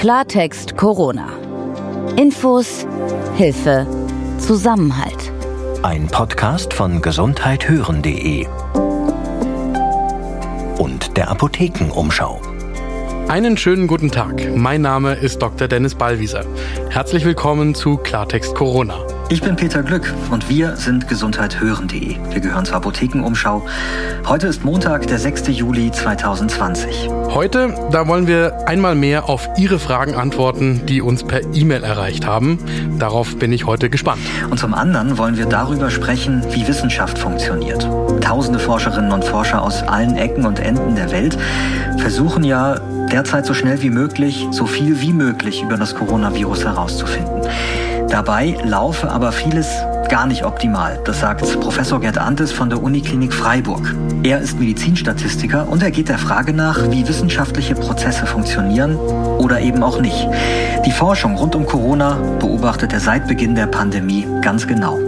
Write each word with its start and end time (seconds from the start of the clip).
Klartext 0.00 0.78
Corona. 0.78 1.28
Infos, 2.16 2.86
Hilfe, 3.36 3.86
Zusammenhalt. 4.38 5.30
Ein 5.82 6.06
Podcast 6.06 6.72
von 6.72 7.02
gesundheithören.de 7.02 8.46
und 10.78 11.18
der 11.18 11.28
Apothekenumschau. 11.28 12.40
Einen 13.28 13.58
schönen 13.58 13.86
guten 13.86 14.10
Tag. 14.10 14.56
Mein 14.56 14.80
Name 14.80 15.12
ist 15.12 15.42
Dr. 15.42 15.68
Dennis 15.68 15.94
Ballwieser. 15.94 16.46
Herzlich 16.88 17.26
willkommen 17.26 17.74
zu 17.74 17.98
Klartext 17.98 18.54
Corona. 18.54 19.04
Ich 19.32 19.42
bin 19.42 19.54
Peter 19.54 19.84
Glück 19.84 20.12
und 20.32 20.48
wir 20.48 20.74
sind 20.74 21.06
gesundheithören.de. 21.06 22.16
Wir 22.32 22.40
gehören 22.40 22.64
zur 22.64 22.74
Apothekenumschau. 22.74 23.64
Heute 24.26 24.48
ist 24.48 24.64
Montag, 24.64 25.06
der 25.06 25.20
6. 25.20 25.46
Juli 25.56 25.92
2020. 25.92 27.08
Heute, 27.28 27.72
da 27.92 28.08
wollen 28.08 28.26
wir 28.26 28.66
einmal 28.66 28.96
mehr 28.96 29.28
auf 29.28 29.48
Ihre 29.56 29.78
Fragen 29.78 30.16
antworten, 30.16 30.84
die 30.86 31.00
uns 31.00 31.22
per 31.22 31.42
E-Mail 31.54 31.84
erreicht 31.84 32.26
haben. 32.26 32.58
Darauf 32.98 33.38
bin 33.38 33.52
ich 33.52 33.66
heute 33.66 33.88
gespannt. 33.88 34.20
Und 34.50 34.58
zum 34.58 34.74
anderen 34.74 35.16
wollen 35.16 35.36
wir 35.36 35.46
darüber 35.46 35.90
sprechen, 35.90 36.42
wie 36.50 36.66
Wissenschaft 36.66 37.16
funktioniert. 37.16 37.88
Tausende 38.20 38.58
Forscherinnen 38.58 39.12
und 39.12 39.24
Forscher 39.24 39.62
aus 39.62 39.84
allen 39.84 40.16
Ecken 40.16 40.44
und 40.44 40.58
Enden 40.58 40.96
der 40.96 41.12
Welt 41.12 41.38
versuchen 41.98 42.42
ja 42.42 42.80
derzeit 43.12 43.46
so 43.46 43.54
schnell 43.54 43.80
wie 43.80 43.90
möglich, 43.90 44.48
so 44.50 44.66
viel 44.66 45.00
wie 45.00 45.12
möglich 45.12 45.62
über 45.62 45.76
das 45.76 45.94
Coronavirus 45.94 46.64
herauszufinden. 46.64 47.42
Dabei 48.10 48.56
laufe 48.64 49.08
aber 49.08 49.30
vieles 49.30 49.68
gar 50.08 50.26
nicht 50.26 50.44
optimal. 50.44 51.00
Das 51.04 51.20
sagt 51.20 51.60
Professor 51.60 52.00
Gerd 52.00 52.18
Antes 52.18 52.50
von 52.50 52.68
der 52.68 52.82
Uniklinik 52.82 53.32
Freiburg. 53.32 53.94
Er 54.24 54.40
ist 54.40 54.58
Medizinstatistiker 54.58 55.68
und 55.68 55.82
er 55.84 55.92
geht 55.92 56.08
der 56.08 56.18
Frage 56.18 56.52
nach, 56.52 56.90
wie 56.90 57.06
wissenschaftliche 57.06 57.76
Prozesse 57.76 58.26
funktionieren 58.26 58.96
oder 58.96 59.60
eben 59.60 59.84
auch 59.84 60.00
nicht. 60.00 60.26
Die 60.84 60.90
Forschung 60.90 61.36
rund 61.36 61.54
um 61.54 61.64
Corona 61.64 62.18
beobachtet 62.40 62.92
er 62.92 63.00
seit 63.00 63.28
Beginn 63.28 63.54
der 63.54 63.68
Pandemie 63.68 64.26
ganz 64.42 64.66
genau. 64.66 64.98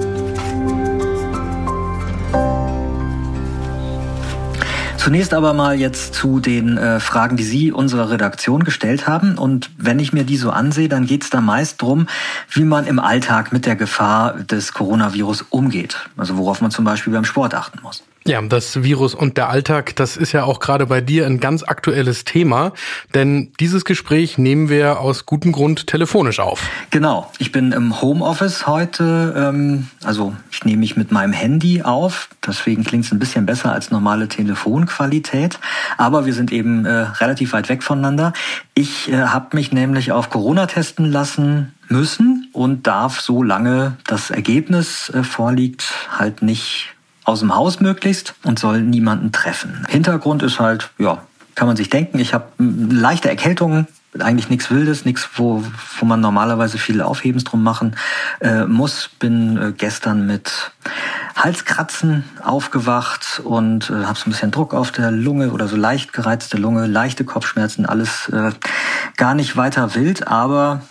Zunächst 5.02 5.34
aber 5.34 5.52
mal 5.52 5.80
jetzt 5.80 6.14
zu 6.14 6.38
den 6.38 6.78
äh, 6.78 7.00
Fragen, 7.00 7.36
die 7.36 7.42
Sie 7.42 7.72
unserer 7.72 8.10
Redaktion 8.10 8.62
gestellt 8.62 9.08
haben. 9.08 9.36
Und 9.36 9.68
wenn 9.76 9.98
ich 9.98 10.12
mir 10.12 10.22
die 10.22 10.36
so 10.36 10.50
ansehe, 10.50 10.88
dann 10.88 11.06
geht 11.06 11.24
es 11.24 11.30
da 11.30 11.40
meist 11.40 11.82
drum, 11.82 12.06
wie 12.52 12.62
man 12.62 12.86
im 12.86 13.00
Alltag 13.00 13.52
mit 13.52 13.66
der 13.66 13.74
Gefahr 13.74 14.34
des 14.34 14.72
Coronavirus 14.74 15.46
umgeht. 15.50 16.08
Also 16.16 16.36
worauf 16.36 16.60
man 16.60 16.70
zum 16.70 16.84
Beispiel 16.84 17.12
beim 17.12 17.24
Sport 17.24 17.52
achten 17.52 17.80
muss. 17.82 18.04
Ja, 18.24 18.40
das 18.40 18.84
Virus 18.84 19.14
und 19.14 19.36
der 19.36 19.48
Alltag, 19.48 19.96
das 19.96 20.16
ist 20.16 20.30
ja 20.30 20.44
auch 20.44 20.60
gerade 20.60 20.86
bei 20.86 21.00
dir 21.00 21.26
ein 21.26 21.40
ganz 21.40 21.64
aktuelles 21.64 22.24
Thema, 22.24 22.72
denn 23.14 23.52
dieses 23.58 23.84
Gespräch 23.84 24.38
nehmen 24.38 24.68
wir 24.68 25.00
aus 25.00 25.26
gutem 25.26 25.50
Grund 25.50 25.88
telefonisch 25.88 26.38
auf. 26.38 26.68
Genau, 26.90 27.32
ich 27.38 27.50
bin 27.50 27.72
im 27.72 28.00
Homeoffice 28.00 28.68
heute, 28.68 29.34
ähm, 29.36 29.88
also 30.04 30.36
ich 30.52 30.64
nehme 30.64 30.78
mich 30.78 30.96
mit 30.96 31.10
meinem 31.10 31.32
Handy 31.32 31.82
auf, 31.82 32.28
deswegen 32.46 32.84
klingt 32.84 33.06
es 33.06 33.12
ein 33.12 33.18
bisschen 33.18 33.44
besser 33.44 33.72
als 33.72 33.90
normale 33.90 34.28
Telefonqualität, 34.28 35.58
aber 35.96 36.24
wir 36.24 36.32
sind 36.32 36.52
eben 36.52 36.84
äh, 36.84 36.90
relativ 36.92 37.52
weit 37.52 37.68
weg 37.68 37.82
voneinander. 37.82 38.32
Ich 38.74 39.10
äh, 39.10 39.16
habe 39.16 39.56
mich 39.56 39.72
nämlich 39.72 40.12
auf 40.12 40.30
Corona 40.30 40.66
testen 40.66 41.10
lassen 41.10 41.74
müssen 41.88 42.48
und 42.52 42.86
darf 42.86 43.20
so 43.20 43.42
lange 43.42 43.96
das 44.06 44.30
Ergebnis 44.30 45.10
äh, 45.10 45.24
vorliegt 45.24 45.92
halt 46.16 46.42
nicht 46.42 46.94
aus 47.24 47.40
dem 47.40 47.54
Haus 47.54 47.80
möglichst 47.80 48.34
und 48.44 48.58
soll 48.58 48.82
niemanden 48.82 49.32
treffen. 49.32 49.86
Hintergrund 49.88 50.42
ist 50.42 50.60
halt, 50.60 50.90
ja, 50.98 51.22
kann 51.54 51.66
man 51.66 51.76
sich 51.76 51.90
denken, 51.90 52.18
ich 52.18 52.34
habe 52.34 52.46
leichte 52.58 53.28
Erkältungen, 53.28 53.86
eigentlich 54.18 54.50
nichts 54.50 54.70
Wildes, 54.70 55.04
nichts, 55.04 55.28
wo, 55.36 55.64
wo 55.98 56.06
man 56.06 56.20
normalerweise 56.20 56.76
viel 56.76 57.00
Aufhebens 57.00 57.44
drum 57.44 57.62
machen 57.62 57.96
äh, 58.40 58.64
muss. 58.64 59.08
Bin 59.18 59.56
äh, 59.56 59.72
gestern 59.72 60.26
mit 60.26 60.72
Halskratzen 61.34 62.24
aufgewacht 62.42 63.40
und 63.42 63.88
äh, 63.88 64.04
habe 64.04 64.18
so 64.18 64.26
ein 64.26 64.32
bisschen 64.32 64.50
Druck 64.50 64.74
auf 64.74 64.92
der 64.92 65.10
Lunge 65.10 65.50
oder 65.50 65.66
so 65.66 65.76
leicht 65.76 66.12
gereizte 66.12 66.58
Lunge, 66.58 66.86
leichte 66.86 67.24
Kopfschmerzen, 67.24 67.86
alles 67.86 68.28
äh, 68.28 68.52
gar 69.16 69.34
nicht 69.34 69.56
weiter 69.56 69.94
wild, 69.94 70.28
aber 70.28 70.82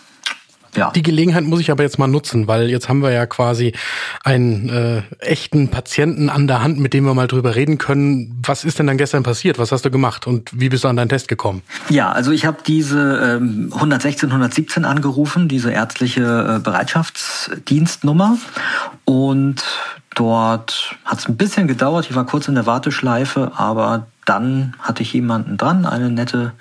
ja. 0.75 0.91
Die 0.91 1.01
Gelegenheit 1.01 1.43
muss 1.43 1.59
ich 1.59 1.71
aber 1.71 1.83
jetzt 1.83 1.99
mal 1.99 2.07
nutzen, 2.07 2.47
weil 2.47 2.69
jetzt 2.69 2.87
haben 2.87 3.01
wir 3.01 3.11
ja 3.11 3.25
quasi 3.25 3.73
einen 4.23 4.69
äh, 4.69 5.01
echten 5.19 5.69
Patienten 5.69 6.29
an 6.29 6.47
der 6.47 6.63
Hand, 6.63 6.79
mit 6.79 6.93
dem 6.93 7.03
wir 7.05 7.13
mal 7.13 7.27
drüber 7.27 7.55
reden 7.55 7.77
können. 7.77 8.41
Was 8.45 8.63
ist 8.63 8.79
denn 8.79 8.87
dann 8.87 8.97
gestern 8.97 9.23
passiert? 9.23 9.59
Was 9.59 9.71
hast 9.71 9.83
du 9.83 9.91
gemacht 9.91 10.27
und 10.27 10.49
wie 10.53 10.69
bist 10.69 10.83
du 10.83 10.87
an 10.87 10.95
deinen 10.95 11.09
Test 11.09 11.27
gekommen? 11.27 11.61
Ja, 11.89 12.11
also 12.11 12.31
ich 12.31 12.45
habe 12.45 12.57
diese 12.65 13.39
ähm, 13.41 13.71
116, 13.73 14.29
117 14.29 14.85
angerufen, 14.85 15.47
diese 15.47 15.71
ärztliche 15.71 16.57
äh, 16.57 16.59
Bereitschaftsdienstnummer 16.59 18.37
und 19.05 19.63
Dort 20.15 20.97
hat 21.05 21.19
es 21.19 21.29
ein 21.29 21.37
bisschen 21.37 21.67
gedauert, 21.67 22.07
ich 22.09 22.15
war 22.15 22.25
kurz 22.25 22.49
in 22.49 22.55
der 22.55 22.65
Warteschleife, 22.65 23.53
aber 23.55 24.07
dann 24.25 24.75
hatte 24.79 25.03
ich 25.03 25.13
jemanden 25.13 25.57
dran, 25.57 25.85
eine 25.85 26.09
nette 26.09 26.53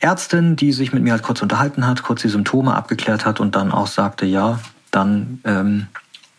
Ärztin, 0.00 0.56
die 0.56 0.72
sich 0.72 0.92
mit 0.92 1.02
mir 1.02 1.12
halt 1.12 1.22
kurz 1.22 1.42
unterhalten 1.42 1.86
hat, 1.86 2.02
kurz 2.02 2.22
die 2.22 2.28
Symptome 2.28 2.74
abgeklärt 2.74 3.24
hat 3.24 3.40
und 3.40 3.54
dann 3.54 3.72
auch 3.72 3.86
sagte, 3.86 4.26
ja, 4.26 4.58
dann 4.90 5.40
ähm, 5.44 5.86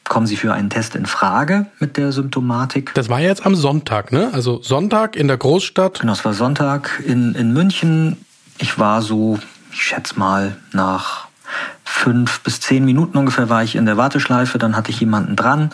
kommen 0.04 0.28
Sie 0.28 0.38
für 0.38 0.54
einen 0.54 0.70
Test 0.70 0.96
in 0.96 1.06
Frage 1.06 1.68
mit 1.80 1.98
der 1.98 2.12
Symptomatik. 2.12 2.94
Das 2.94 3.10
war 3.10 3.20
jetzt 3.20 3.46
am 3.46 3.56
Sonntag, 3.56 4.12
ne? 4.12 4.30
Also 4.34 4.62
Sonntag 4.62 5.16
in 5.16 5.28
der 5.28 5.38
Großstadt. 5.38 6.00
Genau, 6.00 6.14
es 6.14 6.26
war 6.26 6.34
Sonntag 6.34 7.02
in, 7.06 7.36
in 7.36 7.54
München. 7.54 8.18
Ich 8.58 8.80
war 8.80 9.02
so, 9.02 9.40
ich 9.72 9.84
schätze 9.84 10.18
mal, 10.18 10.58
nach 10.74 11.28
fünf 11.84 12.42
bis 12.42 12.60
zehn 12.60 12.86
Minuten 12.86 13.18
ungefähr 13.18 13.50
war 13.50 13.64
ich 13.64 13.76
in 13.76 13.86
der 13.86 13.98
Warteschleife, 13.98 14.58
dann 14.58 14.76
hatte 14.76 14.92
ich 14.92 15.00
jemanden 15.00 15.36
dran. 15.36 15.72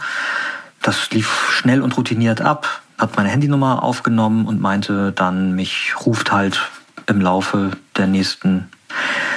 Das 0.81 1.09
lief 1.11 1.49
schnell 1.51 1.81
und 1.81 1.97
routiniert 1.97 2.41
ab, 2.41 2.81
hat 2.97 3.15
meine 3.17 3.29
Handynummer 3.29 3.83
aufgenommen 3.83 4.45
und 4.45 4.61
meinte 4.61 5.11
dann, 5.11 5.55
mich 5.55 5.93
ruft 6.05 6.31
halt 6.31 6.61
im 7.07 7.21
Laufe 7.21 7.71
der 7.97 8.07
nächsten 8.07 8.69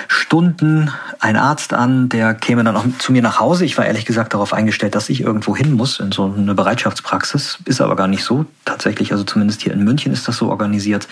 Stunden 0.08 0.90
ein 1.18 1.36
Arzt 1.36 1.72
an, 1.72 2.08
der 2.08 2.34
käme 2.34 2.62
dann 2.64 2.76
auch 2.76 2.84
zu 2.98 3.12
mir 3.12 3.22
nach 3.22 3.40
Hause. 3.40 3.64
Ich 3.64 3.76
war 3.78 3.86
ehrlich 3.86 4.04
gesagt 4.04 4.34
darauf 4.34 4.52
eingestellt, 4.52 4.94
dass 4.94 5.08
ich 5.08 5.20
irgendwo 5.20 5.56
hin 5.56 5.72
muss, 5.72 5.98
in 5.98 6.12
so 6.12 6.32
eine 6.36 6.54
Bereitschaftspraxis. 6.54 7.58
Ist 7.64 7.80
aber 7.80 7.96
gar 7.96 8.08
nicht 8.08 8.24
so. 8.24 8.46
Tatsächlich, 8.64 9.12
also 9.12 9.24
zumindest 9.24 9.62
hier 9.62 9.72
in 9.72 9.84
München 9.84 10.12
ist 10.12 10.28
das 10.28 10.36
so 10.36 10.48
organisiert. 10.48 11.08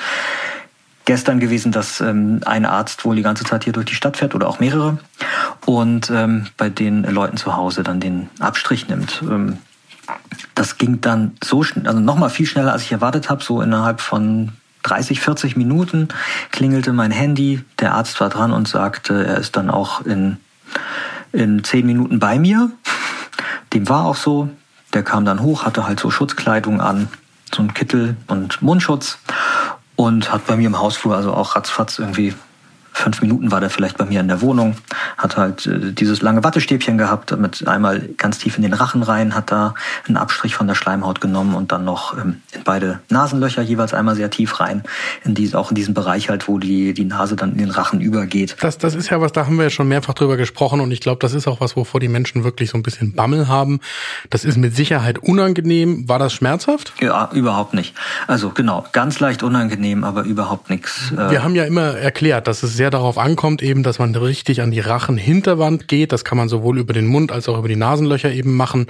Gestern 1.07 1.39
gewesen, 1.39 1.71
dass 1.71 2.01
ähm, 2.01 2.41
ein 2.47 2.65
Arzt 2.65 3.05
wohl 3.05 3.17
die 3.17 3.23
ganze 3.23 3.45
Zeit 3.45 3.65
hier 3.65 3.73
durch 3.73 3.87
die 3.87 3.95
Stadt 3.95 4.17
fährt 4.17 4.35
oder 4.35 4.49
auch 4.49 4.59
mehrere 4.59 4.99
und 5.67 6.11
ähm, 6.11 6.47
bei 6.57 6.71
den 6.71 7.05
Leuten 7.05 7.37
zu 7.37 7.57
Hause 7.57 7.83
dann 7.83 8.01
den 8.01 8.31
Abstrich 8.41 8.89
nimmt. 8.89 9.23
Ähm, 9.23 9.59
das 10.55 10.79
ging 10.79 11.01
dann 11.01 11.37
so 11.43 11.63
schnell, 11.63 11.87
also 11.87 12.01
nochmal 12.01 12.31
viel 12.31 12.47
schneller, 12.47 12.73
als 12.73 12.83
ich 12.83 12.93
erwartet 12.93 13.31
habe. 13.31 13.43
So 13.43 13.61
innerhalb 13.61 14.01
von 14.01 14.53
30, 14.83 15.21
40 15.21 15.57
Minuten 15.57 16.09
klingelte 16.53 16.93
mein 16.93 17.11
Handy. 17.11 17.65
Der 17.81 17.95
Arzt 17.95 18.21
war 18.21 18.29
dran 18.29 18.53
und 18.53 18.69
sagte, 18.69 19.27
er 19.27 19.39
ist 19.39 19.57
dann 19.57 19.71
auch 19.71 20.03
in, 20.03 20.39
in 21.33 21.65
10 21.65 21.87
Minuten 21.87 22.19
bei 22.19 22.39
mir. 22.39 22.71
Dem 23.73 23.89
war 23.89 24.05
auch 24.05 24.17
so. 24.17 24.49
Der 24.93 25.03
kam 25.03 25.25
dann 25.25 25.41
hoch, 25.41 25.65
hatte 25.65 25.87
halt 25.87 25.99
so 25.99 26.11
Schutzkleidung 26.11 26.81
an, 26.81 27.09
so 27.53 27.63
ein 27.63 27.75
Kittel 27.75 28.17
und 28.29 28.63
Mundschutz 28.63 29.19
und 29.97 30.33
hat 30.33 30.47
bei 30.47 30.57
mir 30.57 30.69
im 30.69 30.79
Hausflur 30.79 31.17
also 31.17 31.33
auch 31.35 31.57
ratzfatz 31.57 31.99
irgendwie 31.99 32.35
fünf 32.95 33.21
Minuten 33.21 33.51
war 33.51 33.61
der 33.61 33.71
vielleicht 33.71 33.99
bei 33.99 34.05
mir 34.07 34.21
in 34.21 34.29
der 34.29 34.41
Wohnung, 34.41 34.77
hat 35.19 35.37
halt 35.37 35.67
äh, 35.67 35.93
dieses 35.93 36.23
lange 36.23 36.43
Wattestäbchen 36.45 36.97
gehabt, 36.97 37.37
mit 37.39 37.67
einmal 37.69 38.01
ganz 38.17 38.39
tief 38.39 38.57
in 38.57 38.63
den 38.63 38.73
Rachen 38.73 39.03
rein, 39.03 39.35
hat 39.35 39.51
da 39.51 39.75
einen 40.07 40.17
Abstrich 40.17 40.55
von 40.55 40.67
der 40.67 40.75
Schleimhaut 40.75 41.21
genommen 41.21 41.55
und 41.55 41.73
dann 41.73 41.85
noch 41.85 42.17
ähm, 42.17 42.41
in 42.53 42.63
beide 42.65 43.01
Nasenlöcher 43.11 43.63
jeweils 43.63 43.93
einmal 43.93 44.15
sehr 44.15 44.31
tief 44.31 44.61
rein, 44.61 44.85
in 45.25 45.35
dies, 45.35 45.55
auch 45.55 45.71
in 45.71 45.75
diesem 45.75 45.93
Bereich 45.93 46.31
halt, 46.31 46.49
wo 46.49 46.59
die, 46.59 46.95
die 46.95 47.05
Nase 47.05 47.37
dann 47.37 47.53
in 47.53 47.59
den 47.59 47.71
Rachen 47.71 48.01
übergeht. 48.01 48.57
Das, 48.61 48.79
das 48.79 48.95
ist 48.95 49.11
ja 49.11 49.21
was, 49.21 49.33
da 49.33 49.47
haben 49.47 49.57
wir 49.57 49.65
ja 49.65 49.71
schon 49.71 49.89
mehrfach 49.89 50.15
drüber 50.15 50.37
gesprochen 50.37 50.81
und 50.81 50.91
ich 50.93 51.01
glaube, 51.01 51.19
das 51.21 51.35
ist 51.35 51.49
auch 51.49 51.61
was, 51.61 51.77
wovor 51.77 52.01
die 52.01 52.09
Menschen 52.09 52.45
wirklich 52.45 52.71
so 52.71 52.79
ein 52.79 52.83
bisschen 52.83 53.15
Bammel 53.15 53.49
haben. 53.49 53.81
Das 54.31 54.45
ist 54.45 54.57
mit 54.57 54.75
Sicherheit 54.77 55.19
unangenehm. 55.19 56.09
War 56.09 56.19
das 56.19 56.33
schmerzhaft? 56.33 56.93
Ja, 57.01 57.29
überhaupt 57.33 57.75
nicht. 57.75 57.95
Also 58.29 58.51
genau, 58.51 58.85
ganz 58.93 59.19
leicht 59.19 59.43
unangenehm, 59.43 60.05
aber 60.05 60.23
überhaupt 60.23 60.71
nichts. 60.71 61.13
Äh 61.13 61.31
wir 61.31 61.43
haben 61.43 61.57
ja 61.57 61.65
immer 61.65 61.97
erklärt, 61.97 62.47
dass 62.47 62.63
es 62.63 62.75
sehr 62.77 62.84
darauf 62.91 63.19
ankommt, 63.19 63.63
eben, 63.63 63.83
dass 63.83 63.99
man 63.99 64.15
richtig 64.15 64.63
an 64.63 64.71
die 64.71 64.81
Rachenhinterwand 64.81 65.89
geht. 65.89 66.13
Das 66.13 66.25
kann 66.25 66.39
man 66.39 66.49
sowohl 66.49 66.79
über 66.79 66.93
den 66.93 67.07
Mund 67.07 67.33
als 67.33 67.49
auch 67.49 67.59
über 67.59 67.69
die 67.69 67.77
Nasenlöcher 67.77 68.33
eben 68.33 68.57
machen. 68.57 68.87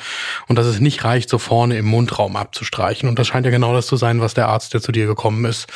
Und 0.49 0.57
dass 0.57 0.67
es 0.67 0.81
nicht 0.81 1.05
reicht, 1.05 1.29
so 1.29 1.39
vorne 1.39 1.77
im 1.77 1.87
Mundraum 1.87 2.37
abzustreichen. 2.37 3.09
Und 3.09 3.19
das 3.19 3.27
scheint 3.27 3.47
ja 3.47 3.53
genau 3.53 3.73
das 3.73 3.87
zu 3.87 3.97
sein, 3.97 4.21
was 4.21 4.35
der 4.35 4.49
Arzt, 4.49 4.75
der 4.75 4.81
zu 4.81 4.93
dir 4.93 5.07
gekommen 5.07 5.45
ist, 5.45 5.67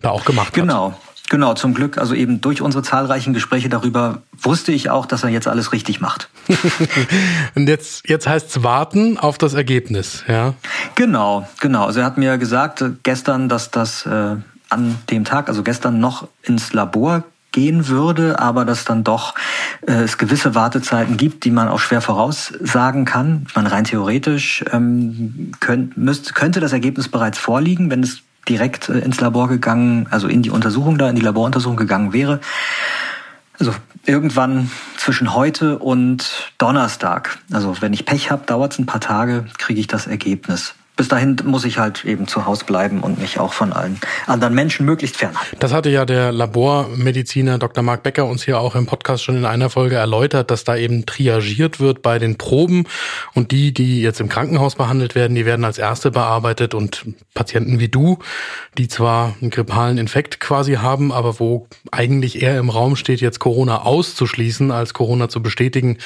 da 0.00 0.10
auch 0.10 0.24
gemacht 0.24 0.52
genau. 0.52 0.86
hat. 0.86 0.92
Genau. 0.92 1.08
Genau, 1.30 1.52
zum 1.52 1.74
Glück, 1.74 1.98
also 1.98 2.14
eben 2.14 2.40
durch 2.40 2.62
unsere 2.62 2.82
zahlreichen 2.82 3.34
Gespräche 3.34 3.68
darüber 3.68 4.22
wusste 4.32 4.72
ich 4.72 4.88
auch, 4.88 5.04
dass 5.04 5.24
er 5.24 5.28
jetzt 5.28 5.46
alles 5.46 5.72
richtig 5.72 6.00
macht. 6.00 6.30
Und 7.54 7.68
jetzt, 7.68 8.08
jetzt 8.08 8.26
heißt 8.26 8.48
es 8.48 8.62
warten 8.62 9.18
auf 9.18 9.36
das 9.36 9.52
Ergebnis, 9.52 10.24
ja? 10.26 10.54
Genau, 10.94 11.46
genau. 11.60 11.84
Also 11.84 12.00
er 12.00 12.06
hat 12.06 12.16
mir 12.16 12.38
gesagt 12.38 12.80
äh, 12.80 12.92
gestern, 13.02 13.50
dass 13.50 13.70
das 13.70 14.06
äh, 14.06 14.36
an 14.70 14.98
dem 15.10 15.24
Tag, 15.24 15.48
also 15.48 15.62
gestern 15.62 16.00
noch 16.00 16.28
ins 16.42 16.72
Labor 16.72 17.24
gehen 17.58 17.88
würde, 17.88 18.38
aber 18.38 18.64
dass 18.64 18.84
dann 18.84 19.02
doch 19.02 19.34
äh, 19.86 19.92
es 19.92 20.16
gewisse 20.16 20.54
Wartezeiten 20.54 21.16
gibt, 21.16 21.44
die 21.44 21.50
man 21.50 21.68
auch 21.68 21.80
schwer 21.80 22.00
voraussagen 22.00 23.04
kann. 23.04 23.46
Man 23.56 23.66
rein 23.66 23.82
theoretisch 23.82 24.64
ähm, 24.72 25.50
könnt, 25.58 25.96
müsst, 25.96 26.36
könnte 26.36 26.60
das 26.60 26.72
Ergebnis 26.72 27.08
bereits 27.08 27.36
vorliegen, 27.36 27.90
wenn 27.90 28.04
es 28.04 28.22
direkt 28.48 28.88
äh, 28.88 29.00
ins 29.00 29.20
Labor 29.20 29.48
gegangen, 29.48 30.06
also 30.10 30.28
in 30.28 30.42
die 30.42 30.50
Untersuchung 30.50 30.98
da, 30.98 31.10
in 31.10 31.16
die 31.16 31.22
Laboruntersuchung 31.22 31.76
gegangen 31.76 32.12
wäre. 32.12 32.38
Also 33.58 33.74
irgendwann 34.06 34.70
zwischen 34.96 35.34
heute 35.34 35.80
und 35.80 36.52
Donnerstag. 36.58 37.38
Also 37.52 37.80
wenn 37.80 37.92
ich 37.92 38.04
Pech 38.04 38.30
habe, 38.30 38.46
dauert 38.46 38.74
es 38.74 38.78
ein 38.78 38.86
paar 38.86 39.00
Tage, 39.00 39.46
kriege 39.58 39.80
ich 39.80 39.88
das 39.88 40.06
Ergebnis 40.06 40.76
bis 40.98 41.06
dahin 41.06 41.36
muss 41.44 41.64
ich 41.64 41.78
halt 41.78 42.04
eben 42.04 42.26
zu 42.26 42.44
Hause 42.44 42.64
bleiben 42.64 43.00
und 43.00 43.20
mich 43.20 43.38
auch 43.38 43.52
von 43.52 43.72
allen 43.72 44.00
anderen 44.26 44.52
Menschen 44.52 44.84
möglichst 44.84 45.16
fernhalten. 45.16 45.56
Das 45.60 45.72
hatte 45.72 45.90
ja 45.90 46.04
der 46.04 46.32
Labormediziner 46.32 47.58
Dr. 47.58 47.84
Marc 47.84 48.02
Becker 48.02 48.26
uns 48.26 48.42
hier 48.42 48.58
auch 48.58 48.74
im 48.74 48.86
Podcast 48.86 49.22
schon 49.22 49.36
in 49.36 49.44
einer 49.44 49.70
Folge 49.70 49.94
erläutert, 49.94 50.50
dass 50.50 50.64
da 50.64 50.76
eben 50.76 51.06
triagiert 51.06 51.78
wird 51.78 52.02
bei 52.02 52.18
den 52.18 52.36
Proben 52.36 52.84
und 53.32 53.52
die, 53.52 53.72
die 53.72 54.02
jetzt 54.02 54.20
im 54.20 54.28
Krankenhaus 54.28 54.74
behandelt 54.74 55.14
werden, 55.14 55.36
die 55.36 55.46
werden 55.46 55.64
als 55.64 55.78
erste 55.78 56.10
bearbeitet 56.10 56.74
und 56.74 57.06
Patienten 57.32 57.78
wie 57.78 57.88
du, 57.88 58.18
die 58.76 58.88
zwar 58.88 59.36
einen 59.40 59.50
grippalen 59.50 59.98
Infekt 59.98 60.40
quasi 60.40 60.74
haben, 60.74 61.12
aber 61.12 61.38
wo 61.38 61.68
eigentlich 61.92 62.42
eher 62.42 62.58
im 62.58 62.70
Raum 62.70 62.96
steht, 62.96 63.20
jetzt 63.20 63.38
Corona 63.38 63.82
auszuschließen, 63.82 64.72
als 64.72 64.94
Corona 64.94 65.28
zu 65.28 65.42
bestätigen, 65.42 65.98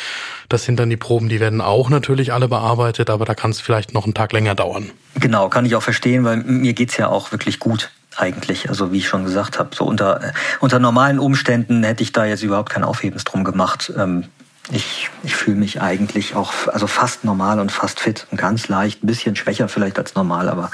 das 0.50 0.64
sind 0.64 0.78
dann 0.78 0.90
die 0.90 0.98
Proben, 0.98 1.30
die 1.30 1.40
werden 1.40 1.62
auch 1.62 1.88
natürlich 1.88 2.34
alle 2.34 2.46
bearbeitet, 2.46 3.08
aber 3.08 3.24
da 3.24 3.34
kann 3.34 3.52
es 3.52 3.60
vielleicht 3.62 3.94
noch 3.94 4.04
einen 4.04 4.12
Tag 4.12 4.34
länger 4.34 4.54
dauern. 4.54 4.81
Genau, 5.14 5.48
kann 5.48 5.66
ich 5.66 5.76
auch 5.76 5.82
verstehen, 5.82 6.24
weil 6.24 6.38
mir 6.38 6.72
geht's 6.72 6.96
ja 6.96 7.08
auch 7.08 7.32
wirklich 7.32 7.58
gut 7.58 7.90
eigentlich. 8.16 8.68
Also 8.68 8.92
wie 8.92 8.98
ich 8.98 9.08
schon 9.08 9.24
gesagt 9.24 9.58
habe, 9.58 9.70
so 9.74 9.84
unter, 9.84 10.32
unter 10.60 10.78
normalen 10.78 11.18
Umständen 11.18 11.82
hätte 11.82 12.02
ich 12.02 12.12
da 12.12 12.24
jetzt 12.24 12.42
überhaupt 12.42 12.70
kein 12.70 12.84
Aufhebens 12.84 13.24
drum 13.24 13.44
gemacht. 13.44 13.92
Ähm, 13.96 14.24
ich, 14.70 15.10
ich 15.24 15.34
fühle 15.34 15.56
mich 15.56 15.82
eigentlich 15.82 16.36
auch 16.36 16.52
also 16.68 16.86
fast 16.86 17.24
normal 17.24 17.58
und 17.58 17.72
fast 17.72 17.98
fit 17.98 18.26
und 18.30 18.38
ganz 18.38 18.68
leicht, 18.68 19.02
ein 19.02 19.06
bisschen 19.06 19.34
schwächer 19.34 19.68
vielleicht 19.68 19.98
als 19.98 20.14
normal, 20.14 20.48
aber 20.48 20.70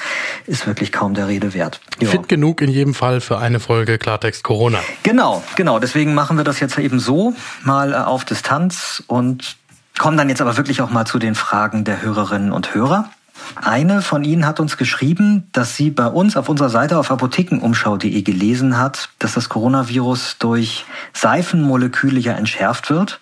ist 0.47 0.67
wirklich 0.67 0.93
kaum 0.93 1.15
der 1.15 1.27
Rede 1.27 1.55
wert. 1.55 1.81
Ja. 1.99 2.11
Fit 2.11 2.29
genug 2.29 2.61
in 2.61 2.69
jedem 2.69 2.95
Fall 2.95 3.21
für 3.21 3.39
eine 3.39 3.61
Folge 3.61 3.99
Klartext 3.99 4.45
Corona. 4.45 4.81
Genau, 5.05 5.43
genau. 5.57 5.79
Deswegen 5.79 6.15
machen 6.15 6.37
wir 6.37 6.45
das 6.45 6.61
jetzt 6.61 6.79
eben 6.79 7.01
so 7.01 7.35
mal 7.65 7.93
äh, 7.93 7.97
auf 7.97 8.25
Distanz 8.25 9.03
und 9.07 9.57
kommen 9.99 10.17
dann 10.17 10.29
jetzt 10.29 10.43
aber 10.43 10.57
wirklich 10.57 10.83
auch 10.83 10.91
mal 10.91 11.07
zu 11.07 11.19
den 11.19 11.35
Fragen 11.35 11.85
der 11.85 12.03
Hörerinnen 12.03 12.53
und 12.53 12.75
Hörer. 12.75 13.11
Eine 13.55 14.03
von 14.03 14.25
Ihnen 14.25 14.47
hat 14.47 14.61
uns 14.61 14.77
geschrieben, 14.77 15.49
dass 15.53 15.77
sie 15.77 15.91
bei 15.91 16.07
uns 16.07 16.37
auf 16.37 16.49
unserer 16.49 16.69
Seite 16.69 16.99
auf 16.99 17.11
apothekenumschau.de 17.11 18.23
gelesen 18.23 18.79
hat, 18.79 19.11
dass 19.19 19.35
das 19.35 19.49
Coronavirus 19.49 20.37
durch 20.39 20.85
Seifenmoleküle 21.13 22.21
ja 22.21 22.35
entschärft 22.35 22.91
wird. 22.91 23.21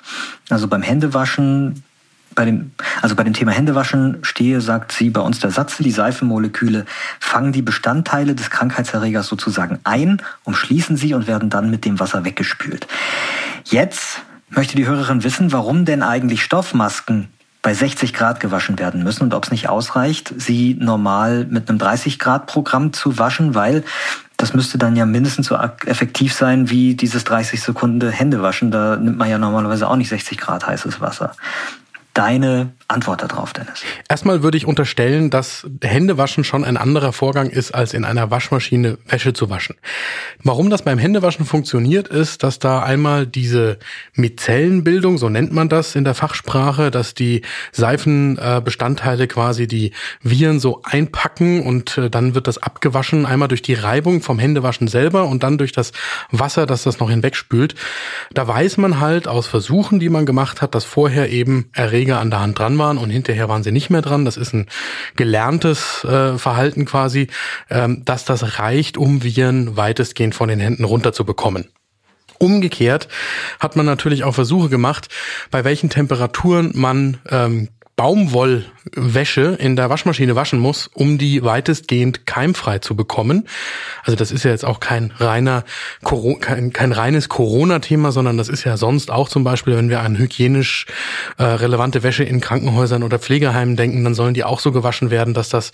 Also 0.50 0.68
beim 0.68 0.82
Händewaschen, 0.82 1.82
bei 2.34 2.44
dem, 2.44 2.72
also 3.00 3.14
bei 3.14 3.24
dem 3.24 3.32
Thema 3.32 3.52
Händewaschen 3.52 4.18
stehe, 4.22 4.60
sagt 4.60 4.92
sie 4.92 5.10
bei 5.10 5.20
uns 5.20 5.40
der 5.40 5.50
Satz, 5.50 5.78
die 5.78 5.90
Seifenmoleküle 5.90 6.84
fangen 7.18 7.52
die 7.52 7.62
Bestandteile 7.62 8.34
des 8.34 8.50
Krankheitserregers 8.50 9.26
sozusagen 9.26 9.78
ein, 9.84 10.20
umschließen 10.44 10.96
sie 10.96 11.14
und 11.14 11.26
werden 11.26 11.50
dann 11.50 11.70
mit 11.70 11.84
dem 11.84 11.98
Wasser 11.98 12.24
weggespült. 12.24 12.86
Jetzt 13.64 14.20
möchte 14.50 14.76
die 14.76 14.86
Hörerin 14.86 15.24
wissen, 15.24 15.52
warum 15.52 15.84
denn 15.84 16.02
eigentlich 16.02 16.42
Stoffmasken 16.42 17.28
bei 17.66 17.74
60 17.74 18.14
Grad 18.14 18.38
gewaschen 18.38 18.78
werden 18.78 19.02
müssen 19.02 19.24
und 19.24 19.34
ob 19.34 19.42
es 19.42 19.50
nicht 19.50 19.68
ausreicht, 19.68 20.32
sie 20.36 20.76
normal 20.78 21.46
mit 21.50 21.68
einem 21.68 21.80
30 21.80 22.20
Grad 22.20 22.46
Programm 22.46 22.92
zu 22.92 23.18
waschen, 23.18 23.56
weil 23.56 23.82
das 24.36 24.54
müsste 24.54 24.78
dann 24.78 24.94
ja 24.94 25.04
mindestens 25.04 25.48
so 25.48 25.58
effektiv 25.84 26.32
sein 26.32 26.70
wie 26.70 26.94
dieses 26.94 27.24
30 27.24 27.60
Sekunden 27.60 28.08
Händewaschen. 28.08 28.70
Da 28.70 28.94
nimmt 28.94 29.18
man 29.18 29.28
ja 29.28 29.38
normalerweise 29.38 29.88
auch 29.88 29.96
nicht 29.96 30.10
60 30.10 30.38
Grad 30.38 30.64
heißes 30.64 31.00
Wasser 31.00 31.32
deine 32.16 32.72
Antwort 32.88 33.22
darauf, 33.22 33.52
Dennis? 33.52 33.82
Erstmal 34.08 34.42
würde 34.42 34.56
ich 34.56 34.66
unterstellen, 34.66 35.28
dass 35.28 35.66
Händewaschen 35.82 36.44
schon 36.44 36.64
ein 36.64 36.76
anderer 36.76 37.12
Vorgang 37.12 37.50
ist, 37.50 37.74
als 37.74 37.94
in 37.94 38.04
einer 38.04 38.30
Waschmaschine 38.30 38.98
Wäsche 39.06 39.32
zu 39.32 39.50
waschen. 39.50 39.76
Warum 40.42 40.70
das 40.70 40.82
beim 40.82 40.98
Händewaschen 40.98 41.44
funktioniert, 41.44 42.08
ist, 42.08 42.42
dass 42.42 42.58
da 42.58 42.82
einmal 42.82 43.26
diese 43.26 43.78
Mizellenbildung, 44.14 45.18
so 45.18 45.28
nennt 45.28 45.52
man 45.52 45.68
das 45.68 45.94
in 45.94 46.04
der 46.04 46.14
Fachsprache, 46.14 46.90
dass 46.90 47.12
die 47.12 47.42
Seifenbestandteile 47.72 49.26
quasi 49.26 49.66
die 49.66 49.92
Viren 50.22 50.58
so 50.58 50.80
einpacken 50.84 51.62
und 51.62 51.98
äh, 51.98 52.08
dann 52.08 52.34
wird 52.34 52.46
das 52.46 52.58
abgewaschen, 52.58 53.26
einmal 53.26 53.48
durch 53.48 53.62
die 53.62 53.74
Reibung 53.74 54.22
vom 54.22 54.38
Händewaschen 54.38 54.88
selber 54.88 55.26
und 55.26 55.42
dann 55.42 55.58
durch 55.58 55.72
das 55.72 55.92
Wasser, 56.30 56.66
das 56.66 56.84
das 56.84 56.98
noch 57.00 57.10
hinwegspült. 57.10 57.74
Da 58.32 58.46
weiß 58.46 58.78
man 58.78 59.00
halt 59.00 59.28
aus 59.28 59.46
Versuchen, 59.46 60.00
die 60.00 60.08
man 60.08 60.24
gemacht 60.24 60.62
hat, 60.62 60.74
dass 60.74 60.84
vorher 60.84 61.30
eben 61.30 61.68
Erreger 61.72 62.05
Erreger 62.06 62.20
an 62.20 62.30
der 62.30 62.40
Hand 62.40 62.58
dran 62.58 62.78
waren 62.78 62.98
und 62.98 63.10
hinterher 63.10 63.48
waren 63.48 63.62
sie 63.62 63.72
nicht 63.72 63.90
mehr 63.90 64.02
dran. 64.02 64.24
Das 64.24 64.36
ist 64.36 64.54
ein 64.54 64.66
gelerntes 65.16 66.04
äh, 66.04 66.38
Verhalten 66.38 66.84
quasi, 66.84 67.28
ähm, 67.68 68.02
dass 68.04 68.24
das 68.24 68.58
reicht, 68.58 68.96
um 68.96 69.22
Viren 69.22 69.76
weitestgehend 69.76 70.34
von 70.34 70.48
den 70.48 70.60
Händen 70.60 70.84
runterzubekommen. 70.84 71.68
Umgekehrt 72.38 73.08
hat 73.58 73.76
man 73.76 73.86
natürlich 73.86 74.22
auch 74.22 74.34
Versuche 74.34 74.68
gemacht, 74.68 75.08
bei 75.50 75.64
welchen 75.64 75.90
Temperaturen 75.90 76.70
man 76.74 77.18
ähm, 77.28 77.70
Baumwollwäsche 78.94 79.56
in 79.58 79.76
der 79.76 79.90
Waschmaschine 79.90 80.36
waschen 80.36 80.58
muss, 80.58 80.88
um 80.92 81.18
die 81.18 81.42
weitestgehend 81.42 82.26
keimfrei 82.26 82.78
zu 82.78 82.96
bekommen. 82.96 83.46
Also 84.04 84.16
das 84.16 84.30
ist 84.30 84.44
ja 84.44 84.50
jetzt 84.50 84.64
auch 84.64 84.80
kein 84.80 85.12
reiner 85.18 85.64
kein, 86.40 86.72
kein 86.72 86.92
reines 86.92 87.28
Corona-Thema, 87.28 88.12
sondern 88.12 88.36
das 88.36 88.48
ist 88.48 88.64
ja 88.64 88.76
sonst 88.76 89.10
auch 89.10 89.28
zum 89.28 89.44
Beispiel, 89.44 89.76
wenn 89.76 89.90
wir 89.90 90.00
an 90.00 90.16
hygienisch 90.18 90.86
äh, 91.38 91.44
relevante 91.44 92.02
Wäsche 92.02 92.24
in 92.24 92.40
Krankenhäusern 92.40 93.02
oder 93.02 93.18
Pflegeheimen 93.18 93.76
denken, 93.76 94.04
dann 94.04 94.14
sollen 94.14 94.34
die 94.34 94.44
auch 94.44 94.60
so 94.60 94.72
gewaschen 94.72 95.10
werden, 95.10 95.34
dass 95.34 95.48
das 95.48 95.72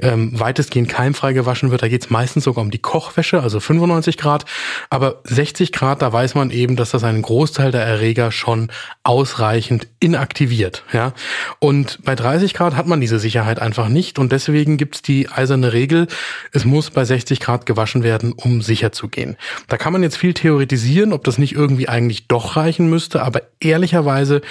ähm, 0.00 0.38
weitestgehend 0.38 0.88
keimfrei 0.88 1.32
gewaschen 1.32 1.70
wird. 1.70 1.82
Da 1.82 1.88
geht 1.88 2.04
es 2.04 2.10
meistens 2.10 2.44
sogar 2.44 2.62
um 2.62 2.70
die 2.70 2.78
Kochwäsche, 2.78 3.42
also 3.42 3.60
95 3.60 4.16
Grad. 4.16 4.44
Aber 4.90 5.20
60 5.24 5.72
Grad, 5.72 6.02
da 6.02 6.12
weiß 6.12 6.34
man 6.34 6.50
eben, 6.50 6.76
dass 6.76 6.90
das 6.90 7.04
einen 7.04 7.22
Großteil 7.22 7.72
der 7.72 7.82
Erreger 7.82 8.32
schon 8.32 8.70
ausreichend 9.02 9.88
inaktiviert. 10.00 10.84
Ja. 10.92 11.12
Und 11.58 11.98
bei 12.04 12.14
30 12.14 12.41
Grad 12.54 12.76
hat 12.76 12.86
man 12.86 13.00
diese 13.00 13.18
Sicherheit 13.18 13.60
einfach 13.60 13.88
nicht 13.88 14.18
und 14.18 14.32
deswegen 14.32 14.76
gibt's 14.76 15.02
die 15.02 15.28
eiserne 15.28 15.72
Regel, 15.72 16.08
es 16.52 16.64
muss 16.64 16.90
bei 16.90 17.04
60 17.04 17.40
Grad 17.40 17.64
gewaschen 17.66 18.02
werden, 18.02 18.32
um 18.32 18.60
sicher 18.62 18.92
zu 18.92 19.08
gehen. 19.08 19.36
Da 19.68 19.76
kann 19.76 19.92
man 19.92 20.02
jetzt 20.02 20.16
viel 20.16 20.34
theoretisieren, 20.34 21.12
ob 21.12 21.24
das 21.24 21.38
nicht 21.38 21.54
irgendwie 21.54 21.88
eigentlich 21.88 22.26
doch 22.26 22.56
reichen 22.56 22.90
müsste, 22.90 23.22
aber 23.22 23.42
ehrlicherweise 23.60 24.42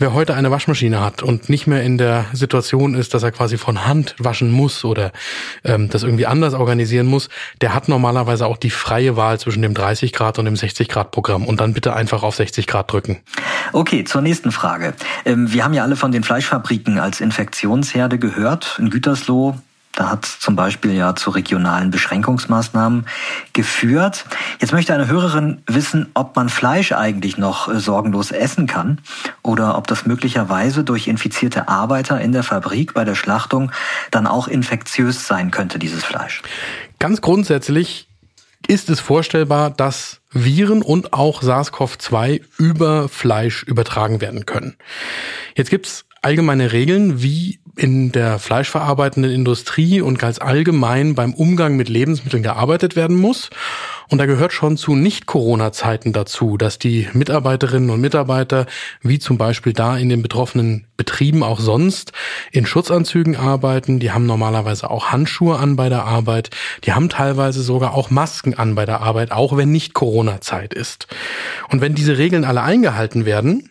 Wer 0.00 0.14
heute 0.14 0.36
eine 0.36 0.52
Waschmaschine 0.52 1.00
hat 1.00 1.24
und 1.24 1.48
nicht 1.48 1.66
mehr 1.66 1.82
in 1.82 1.98
der 1.98 2.26
Situation 2.32 2.94
ist, 2.94 3.14
dass 3.14 3.24
er 3.24 3.32
quasi 3.32 3.58
von 3.58 3.84
Hand 3.84 4.14
waschen 4.20 4.52
muss 4.52 4.84
oder 4.84 5.10
ähm, 5.64 5.88
das 5.88 6.04
irgendwie 6.04 6.26
anders 6.26 6.54
organisieren 6.54 7.08
muss, 7.08 7.28
der 7.62 7.74
hat 7.74 7.88
normalerweise 7.88 8.46
auch 8.46 8.58
die 8.58 8.70
freie 8.70 9.16
Wahl 9.16 9.40
zwischen 9.40 9.60
dem 9.60 9.74
30 9.74 10.12
Grad 10.12 10.38
und 10.38 10.44
dem 10.44 10.54
60 10.54 10.88
Grad 10.88 11.10
Programm 11.10 11.46
und 11.46 11.60
dann 11.60 11.72
bitte 11.72 11.96
einfach 11.96 12.22
auf 12.22 12.36
60 12.36 12.68
Grad 12.68 12.92
drücken. 12.92 13.18
Okay, 13.72 14.04
zur 14.04 14.22
nächsten 14.22 14.52
Frage. 14.52 14.94
Ähm, 15.24 15.52
wir 15.52 15.64
haben 15.64 15.74
ja 15.74 15.82
alle 15.82 15.96
von 15.96 16.12
den 16.12 16.22
Fleischfabriken 16.22 17.00
als 17.00 17.20
Infektionsherde 17.20 18.20
gehört. 18.20 18.76
In 18.78 18.90
Gütersloh 18.90 19.56
da 19.98 20.10
hat 20.10 20.24
zum 20.26 20.54
Beispiel 20.54 20.92
ja 20.92 21.16
zu 21.16 21.30
regionalen 21.30 21.90
Beschränkungsmaßnahmen 21.90 23.06
geführt. 23.52 24.26
Jetzt 24.60 24.72
möchte 24.72 24.94
eine 24.94 25.08
Hörerin 25.08 25.60
wissen, 25.66 26.06
ob 26.14 26.36
man 26.36 26.48
Fleisch 26.48 26.92
eigentlich 26.92 27.36
noch 27.36 27.68
äh, 27.68 27.80
sorgenlos 27.80 28.30
essen 28.30 28.68
kann 28.68 29.00
oder 29.42 29.76
ob 29.76 29.88
das 29.88 30.06
möglicherweise 30.06 30.84
durch 30.84 31.08
infizierte 31.08 31.66
Arbeiter 31.66 32.20
in 32.20 32.30
der 32.30 32.44
Fabrik 32.44 32.94
bei 32.94 33.04
der 33.04 33.16
Schlachtung 33.16 33.72
dann 34.12 34.28
auch 34.28 34.46
infektiös 34.46 35.26
sein 35.26 35.50
könnte, 35.50 35.80
dieses 35.80 36.04
Fleisch. 36.04 36.42
Ganz 37.00 37.20
grundsätzlich 37.20 38.08
ist 38.68 38.90
es 38.90 39.00
vorstellbar, 39.00 39.70
dass 39.70 40.20
Viren 40.30 40.82
und 40.82 41.12
auch 41.12 41.42
SARS-CoV-2 41.42 42.42
über 42.58 43.08
Fleisch 43.08 43.64
übertragen 43.64 44.20
werden 44.20 44.46
können. 44.46 44.76
Jetzt 45.56 45.70
gibt's 45.70 46.04
allgemeine 46.28 46.72
Regeln, 46.72 47.22
wie 47.22 47.58
in 47.74 48.12
der 48.12 48.38
fleischverarbeitenden 48.38 49.32
Industrie 49.32 50.02
und 50.02 50.18
ganz 50.18 50.38
allgemein 50.38 51.14
beim 51.14 51.32
Umgang 51.32 51.76
mit 51.76 51.88
Lebensmitteln 51.88 52.42
gearbeitet 52.42 52.96
werden 52.96 53.16
muss. 53.16 53.48
Und 54.10 54.18
da 54.18 54.26
gehört 54.26 54.52
schon 54.52 54.76
zu 54.76 54.94
Nicht-Corona-Zeiten 54.94 56.12
dazu, 56.12 56.58
dass 56.58 56.78
die 56.78 57.08
Mitarbeiterinnen 57.14 57.88
und 57.88 58.02
Mitarbeiter, 58.02 58.66
wie 59.00 59.18
zum 59.18 59.38
Beispiel 59.38 59.72
da 59.72 59.96
in 59.96 60.10
den 60.10 60.20
betroffenen 60.20 60.86
Betrieben 60.98 61.42
auch 61.42 61.60
sonst, 61.60 62.12
in 62.52 62.66
Schutzanzügen 62.66 63.36
arbeiten. 63.36 64.00
Die 64.00 64.10
haben 64.10 64.26
normalerweise 64.26 64.90
auch 64.90 65.06
Handschuhe 65.06 65.56
an 65.58 65.76
bei 65.76 65.88
der 65.88 66.04
Arbeit. 66.04 66.50
Die 66.84 66.92
haben 66.92 67.08
teilweise 67.08 67.62
sogar 67.62 67.94
auch 67.94 68.10
Masken 68.10 68.52
an 68.52 68.74
bei 68.74 68.84
der 68.84 69.00
Arbeit, 69.00 69.32
auch 69.32 69.56
wenn 69.56 69.72
nicht 69.72 69.94
Corona-Zeit 69.94 70.74
ist. 70.74 71.06
Und 71.70 71.80
wenn 71.80 71.94
diese 71.94 72.18
Regeln 72.18 72.44
alle 72.44 72.62
eingehalten 72.62 73.24
werden, 73.24 73.70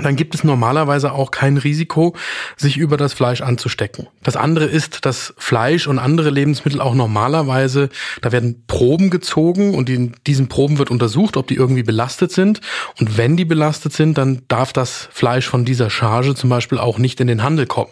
dann 0.00 0.16
gibt 0.16 0.34
es 0.34 0.42
normalerweise 0.42 1.12
auch 1.12 1.30
kein 1.30 1.58
Risiko, 1.58 2.14
sich 2.56 2.78
über 2.78 2.96
das 2.96 3.12
Fleisch 3.12 3.42
anzustecken. 3.42 4.06
Das 4.22 4.36
andere 4.36 4.64
ist, 4.64 5.04
dass 5.04 5.34
Fleisch 5.36 5.86
und 5.86 5.98
andere 5.98 6.30
Lebensmittel 6.30 6.80
auch 6.80 6.94
normalerweise, 6.94 7.90
da 8.22 8.32
werden 8.32 8.64
Proben 8.66 9.10
gezogen 9.10 9.74
und 9.74 9.90
in 9.90 10.14
diesen 10.26 10.48
Proben 10.48 10.78
wird 10.78 10.90
untersucht, 10.90 11.36
ob 11.36 11.46
die 11.46 11.56
irgendwie 11.56 11.82
belastet 11.82 12.32
sind. 12.32 12.60
Und 12.98 13.18
wenn 13.18 13.36
die 13.36 13.44
belastet 13.44 13.92
sind, 13.92 14.16
dann 14.16 14.42
darf 14.48 14.72
das 14.72 15.08
Fleisch 15.12 15.46
von 15.46 15.64
dieser 15.64 15.90
Charge 15.90 16.34
zum 16.34 16.48
Beispiel 16.48 16.78
auch 16.78 16.98
nicht 16.98 17.20
in 17.20 17.26
den 17.26 17.42
Handel 17.42 17.66
kommen. 17.66 17.90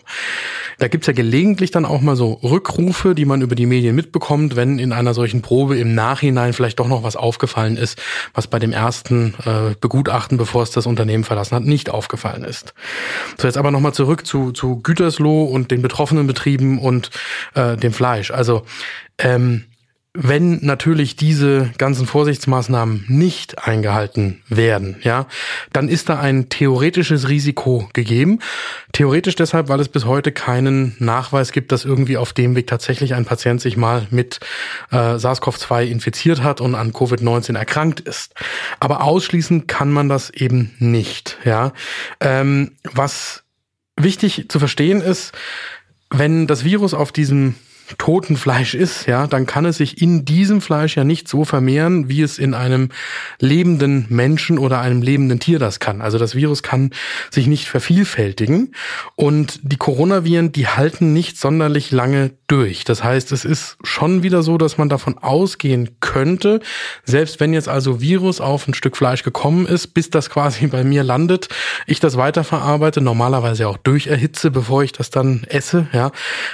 Da 0.81 0.89
gibt's 0.89 1.07
ja 1.07 1.13
gelegentlich 1.13 1.71
dann 1.71 1.85
auch 1.85 2.01
mal 2.01 2.17
so 2.17 2.33
Rückrufe, 2.43 3.15
die 3.15 3.27
man 3.27 3.43
über 3.43 3.55
die 3.55 3.67
Medien 3.67 3.95
mitbekommt, 3.95 4.57
wenn 4.57 4.79
in 4.79 4.93
einer 4.93 5.13
solchen 5.13 5.43
Probe 5.43 5.79
im 5.79 5.95
Nachhinein 5.95 6.55
vielleicht 6.55 6.81
doch 6.81 6.89
noch 6.89 7.03
was 7.03 7.17
aufgefallen 7.17 7.77
ist, 7.77 8.01
was 8.33 8.47
bei 8.47 8.59
dem 8.59 8.73
ersten 8.73 9.35
äh, 9.45 9.75
Begutachten, 9.79 10.39
bevor 10.39 10.63
es 10.63 10.71
das 10.71 10.87
Unternehmen 10.87 11.25
verlassen 11.25 11.55
hat, 11.55 11.65
nicht 11.65 11.91
aufgefallen 11.91 12.45
ist. 12.45 12.73
So, 13.39 13.47
jetzt 13.47 13.59
aber 13.59 13.71
nochmal 13.71 13.93
zurück 13.93 14.27
zu, 14.27 14.53
zu 14.53 14.81
Gütersloh 14.83 15.45
und 15.45 15.71
den 15.71 15.83
betroffenen 15.83 16.27
Betrieben 16.27 16.79
und 16.79 17.11
äh, 17.55 17.77
dem 17.77 17.93
Fleisch. 17.93 18.31
Also 18.31 18.63
ähm, 19.19 19.67
wenn 20.13 20.59
natürlich 20.65 21.15
diese 21.15 21.71
ganzen 21.79 22.05
Vorsichtsmaßnahmen 22.05 23.05
nicht 23.07 23.65
eingehalten 23.65 24.43
werden, 24.49 24.97
ja, 25.03 25.27
dann 25.73 25.89
ist 25.89 26.09
da 26.09 26.19
ein 26.19 26.49
theoretisches 26.49 27.29
Risiko 27.29 27.89
gegeben. 27.93 28.41
Theoretisch 28.93 29.37
deshalb, 29.37 29.69
weil 29.69 29.79
es 29.79 29.89
bis 29.89 30.07
heute 30.07 30.33
keinen 30.33 30.97
Nachweis 30.99 31.53
gibt, 31.53 31.71
dass 31.71 31.85
irgendwie 31.85 32.17
auf 32.17 32.33
dem 32.33 32.57
Weg 32.57 32.67
tatsächlich 32.67 33.15
ein 33.15 33.25
Patient 33.25 33.61
sich 33.61 33.77
mal 33.77 34.09
mit 34.11 34.41
äh, 34.91 34.97
SARS-CoV-2 34.97 35.85
infiziert 35.85 36.43
hat 36.43 36.61
und 36.61 36.75
an 36.75 36.93
Covid-19 36.93 37.57
erkrankt 37.57 38.01
ist. 38.01 38.35
Aber 38.81 39.05
ausschließen 39.05 39.69
kann 39.69 39.93
man 39.93 40.09
das 40.09 40.31
eben 40.31 40.75
nicht, 40.81 41.39
ja. 41.45 41.73
Ähm, 42.19 42.73
was 42.83 43.45
wichtig 43.97 44.47
zu 44.49 44.59
verstehen 44.59 45.03
ist, 45.03 45.33
wenn 46.11 46.49
das 46.49 46.65
Virus 46.65 46.95
auf 46.95 47.13
diesem 47.13 47.55
toten 47.99 48.37
Fleisch 48.37 48.75
ist, 48.75 49.07
ja, 49.07 49.27
dann 49.27 49.47
kann 49.47 49.65
es 49.65 49.79
sich 49.79 50.01
in 50.01 50.25
diesem 50.25 50.61
Fleisch 50.61 50.97
ja 50.97 51.05
nicht 51.05 51.29
so 51.29 51.45
vermehren, 51.45 52.09
wie 52.09 52.23
es 52.23 52.39
in 52.39 52.55
einem 52.55 52.91
lebenden 53.39 54.07
Menschen 54.09 54.59
oder 54.59 54.81
einem 54.81 55.03
lebenden 55.03 55.41
Tier 55.41 55.59
das 55.59 55.81
kann. 55.81 56.01
Also 56.01 56.19
das 56.19 56.35
Virus 56.35 56.63
kann 56.63 56.91
sich 57.31 57.47
nicht 57.47 57.69
vervielfältigen 57.69 58.75
und 59.17 59.61
die 59.63 59.77
Coronaviren, 59.77 60.53
die 60.53 60.69
halten 60.69 61.13
nicht 61.13 61.39
sonderlich 61.39 61.91
lange 61.91 62.33
durch. 62.47 62.85
Das 62.85 63.05
heißt, 63.05 63.33
es 63.33 63.45
ist 63.45 63.77
schon 63.83 64.23
wieder 64.23 64.43
so, 64.43 64.59
dass 64.59 64.77
man 64.77 64.89
davon 64.89 65.19
ausgehen 65.19 65.91
könnte, 66.01 66.61
selbst 67.05 67.41
wenn 67.41 67.53
jetzt 67.53 67.69
also 67.69 68.01
Virus 68.01 68.41
auf 68.41 68.67
ein 68.67 68.75
Stück 68.75 68.97
Fleisch 68.97 69.23
gekommen 69.23 69.67
ist, 69.67 69.89
bis 69.89 70.11
das 70.11 70.31
quasi 70.31 70.67
bei 70.67 70.85
mir 70.85 71.05
landet, 71.05 71.49
ich 71.87 72.01
das 72.01 72.17
weiterverarbeite, 72.17 73.01
normalerweise 73.01 73.69
auch 73.69 73.77
durcherhitze, 73.77 74.51
bevor 74.51 74.83
ich 74.83 74.93
das 74.93 75.11
dann 75.11 75.45
esse, 75.49 75.87
ja, 75.93 76.11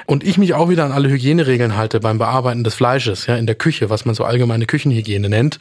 und 0.07 0.25
ich 0.25 0.39
mich 0.39 0.55
auch 0.55 0.69
wieder 0.69 0.85
an 0.85 0.93
alle 0.93 1.09
Hygiene 1.09 1.26
Hygieneregeln 1.27 1.77
halte 1.77 1.99
beim 1.99 2.19
Bearbeiten 2.19 2.63
des 2.63 2.75
Fleisches, 2.77 3.27
ja, 3.27 3.35
in 3.35 3.47
der 3.47 3.57
Küche, 3.57 3.91
was 3.91 4.05
man 4.05 4.15
so 4.15 4.23
allgemeine 4.23 4.65
Küchenhygiene 4.65 5.29
nennt, 5.29 5.59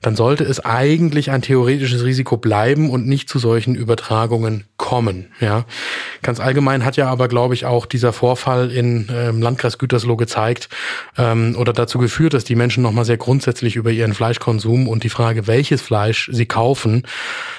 dann 0.00 0.16
sollte 0.16 0.42
es 0.42 0.64
eigentlich 0.64 1.30
ein 1.30 1.42
theoretisches 1.42 2.02
Risiko 2.02 2.38
bleiben 2.38 2.88
und 2.88 3.06
nicht 3.06 3.28
zu 3.28 3.38
solchen 3.38 3.74
Übertragungen 3.74 4.64
kommen, 4.78 5.26
ja. 5.38 5.66
Ganz 6.22 6.40
allgemein 6.40 6.84
hat 6.84 6.96
ja 6.96 7.08
aber, 7.08 7.28
glaube 7.28 7.52
ich, 7.52 7.66
auch 7.66 7.84
dieser 7.84 8.14
Vorfall 8.14 8.70
in 8.70 9.08
ähm, 9.12 9.42
Landkreis 9.42 9.76
Gütersloh 9.76 10.16
gezeigt 10.16 10.70
ähm, 11.18 11.56
oder 11.58 11.74
dazu 11.74 11.98
geführt, 11.98 12.32
dass 12.32 12.44
die 12.44 12.54
Menschen 12.54 12.82
nochmal 12.82 13.04
sehr 13.04 13.18
grundsätzlich 13.18 13.76
über 13.76 13.90
ihren 13.90 14.14
Fleischkonsum 14.14 14.88
und 14.88 15.04
die 15.04 15.10
Frage, 15.10 15.46
welches 15.46 15.82
Fleisch 15.82 16.30
sie 16.32 16.46
kaufen, 16.46 17.02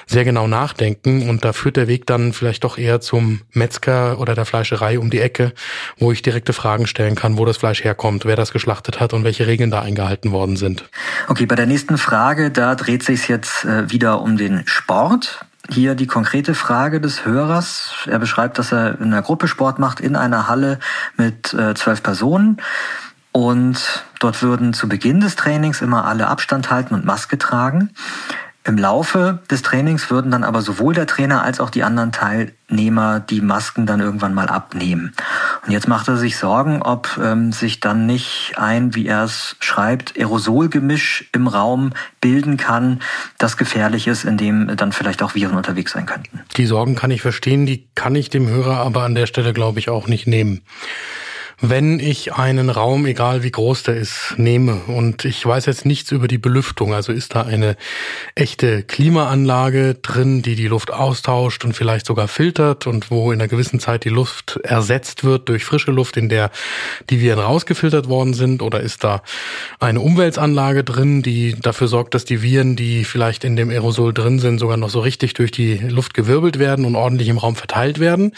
sehr 0.06 0.24
genau 0.24 0.48
nachdenken. 0.48 1.28
Und 1.28 1.44
da 1.44 1.52
führt 1.52 1.76
der 1.76 1.88
Weg 1.88 2.06
dann 2.06 2.32
vielleicht 2.32 2.64
doch 2.64 2.78
eher 2.78 3.00
zum 3.00 3.42
Metzger 3.52 4.18
oder 4.18 4.34
der 4.34 4.44
Fleischerei 4.44 4.98
um 4.98 5.10
die 5.10 5.20
Ecke, 5.20 5.52
wo 5.98 6.10
ich 6.10 6.22
direkte 6.22 6.52
Fragen 6.52 6.86
stellen 6.86 7.14
kann, 7.14 7.38
wo 7.38 7.43
das 7.44 7.56
Fleisch 7.56 7.84
herkommt, 7.84 8.24
wer 8.24 8.36
das 8.36 8.52
geschlachtet 8.52 9.00
hat 9.00 9.12
und 9.12 9.24
welche 9.24 9.46
Regeln 9.46 9.70
da 9.70 9.80
eingehalten 9.80 10.32
worden 10.32 10.56
sind. 10.56 10.84
Okay, 11.28 11.46
bei 11.46 11.54
der 11.54 11.66
nächsten 11.66 11.98
Frage, 11.98 12.50
da 12.50 12.74
dreht 12.74 13.02
sich 13.02 13.28
jetzt 13.28 13.64
äh, 13.64 13.90
wieder 13.90 14.20
um 14.20 14.36
den 14.36 14.62
Sport. 14.66 15.44
Hier 15.70 15.94
die 15.94 16.06
konkrete 16.06 16.54
Frage 16.54 17.00
des 17.00 17.24
Hörers. 17.24 17.94
Er 18.06 18.18
beschreibt, 18.18 18.58
dass 18.58 18.72
er 18.72 19.00
in 19.00 19.06
einer 19.06 19.22
Gruppe 19.22 19.48
Sport 19.48 19.78
macht, 19.78 20.00
in 20.00 20.14
einer 20.14 20.46
Halle 20.46 20.78
mit 21.16 21.54
äh, 21.54 21.74
zwölf 21.74 22.02
Personen. 22.02 22.58
Und 23.32 24.04
dort 24.20 24.42
würden 24.42 24.74
zu 24.74 24.88
Beginn 24.88 25.20
des 25.20 25.34
Trainings 25.36 25.80
immer 25.80 26.04
alle 26.04 26.28
Abstand 26.28 26.70
halten 26.70 26.94
und 26.94 27.04
Maske 27.04 27.38
tragen. 27.38 27.90
Im 28.66 28.78
Laufe 28.78 29.40
des 29.50 29.60
Trainings 29.60 30.10
würden 30.10 30.30
dann 30.30 30.42
aber 30.42 30.62
sowohl 30.62 30.94
der 30.94 31.06
Trainer 31.06 31.42
als 31.42 31.60
auch 31.60 31.68
die 31.68 31.82
anderen 31.82 32.12
Teilnehmer 32.12 33.20
die 33.20 33.42
Masken 33.42 33.84
dann 33.84 34.00
irgendwann 34.00 34.32
mal 34.32 34.48
abnehmen. 34.48 35.12
Und 35.66 35.72
jetzt 35.72 35.86
macht 35.86 36.08
er 36.08 36.16
sich 36.16 36.38
Sorgen, 36.38 36.80
ob 36.80 37.20
ähm, 37.22 37.52
sich 37.52 37.80
dann 37.80 38.06
nicht 38.06 38.54
ein, 38.56 38.94
wie 38.94 39.06
er 39.06 39.24
es 39.24 39.56
schreibt, 39.60 40.18
Aerosolgemisch 40.18 41.28
im 41.32 41.46
Raum 41.46 41.92
bilden 42.22 42.56
kann, 42.56 43.02
das 43.36 43.58
gefährlich 43.58 44.06
ist, 44.06 44.24
in 44.24 44.38
dem 44.38 44.74
dann 44.76 44.92
vielleicht 44.92 45.22
auch 45.22 45.34
Viren 45.34 45.56
unterwegs 45.56 45.92
sein 45.92 46.06
könnten. 46.06 46.40
Die 46.56 46.64
Sorgen 46.64 46.94
kann 46.94 47.10
ich 47.10 47.20
verstehen, 47.20 47.66
die 47.66 47.86
kann 47.94 48.14
ich 48.14 48.30
dem 48.30 48.48
Hörer 48.48 48.78
aber 48.78 49.02
an 49.02 49.14
der 49.14 49.26
Stelle, 49.26 49.52
glaube 49.52 49.78
ich, 49.78 49.90
auch 49.90 50.08
nicht 50.08 50.26
nehmen 50.26 50.62
wenn 51.60 52.00
ich 52.00 52.34
einen 52.34 52.70
Raum, 52.70 53.06
egal 53.06 53.42
wie 53.42 53.50
groß 53.50 53.84
der 53.84 53.96
ist, 53.96 54.34
nehme 54.36 54.74
und 54.86 55.24
ich 55.24 55.44
weiß 55.44 55.66
jetzt 55.66 55.86
nichts 55.86 56.12
über 56.12 56.28
die 56.28 56.38
Belüftung, 56.38 56.94
also 56.94 57.12
ist 57.12 57.34
da 57.34 57.42
eine 57.42 57.76
echte 58.34 58.82
Klimaanlage 58.82 59.94
drin, 59.94 60.42
die 60.42 60.56
die 60.56 60.66
Luft 60.66 60.92
austauscht 60.92 61.64
und 61.64 61.74
vielleicht 61.74 62.06
sogar 62.06 62.28
filtert 62.28 62.86
und 62.86 63.10
wo 63.10 63.32
in 63.32 63.40
einer 63.40 63.48
gewissen 63.48 63.80
Zeit 63.80 64.04
die 64.04 64.10
Luft 64.10 64.58
ersetzt 64.62 65.24
wird 65.24 65.48
durch 65.48 65.64
frische 65.64 65.90
Luft, 65.90 66.16
in 66.16 66.28
der 66.28 66.50
die 67.10 67.20
Viren 67.20 67.40
rausgefiltert 67.40 68.08
worden 68.08 68.34
sind, 68.34 68.62
oder 68.62 68.80
ist 68.80 69.04
da 69.04 69.22
eine 69.80 70.00
Umweltanlage 70.00 70.84
drin, 70.84 71.22
die 71.22 71.54
dafür 71.60 71.88
sorgt, 71.88 72.14
dass 72.14 72.24
die 72.24 72.42
Viren, 72.42 72.76
die 72.76 73.04
vielleicht 73.04 73.44
in 73.44 73.56
dem 73.56 73.70
Aerosol 73.70 74.12
drin 74.12 74.38
sind, 74.38 74.58
sogar 74.58 74.76
noch 74.76 74.90
so 74.90 75.00
richtig 75.00 75.34
durch 75.34 75.50
die 75.50 75.76
Luft 75.76 76.14
gewirbelt 76.14 76.58
werden 76.58 76.84
und 76.84 76.96
ordentlich 76.96 77.28
im 77.28 77.38
Raum 77.38 77.56
verteilt 77.56 78.00
werden? 78.00 78.32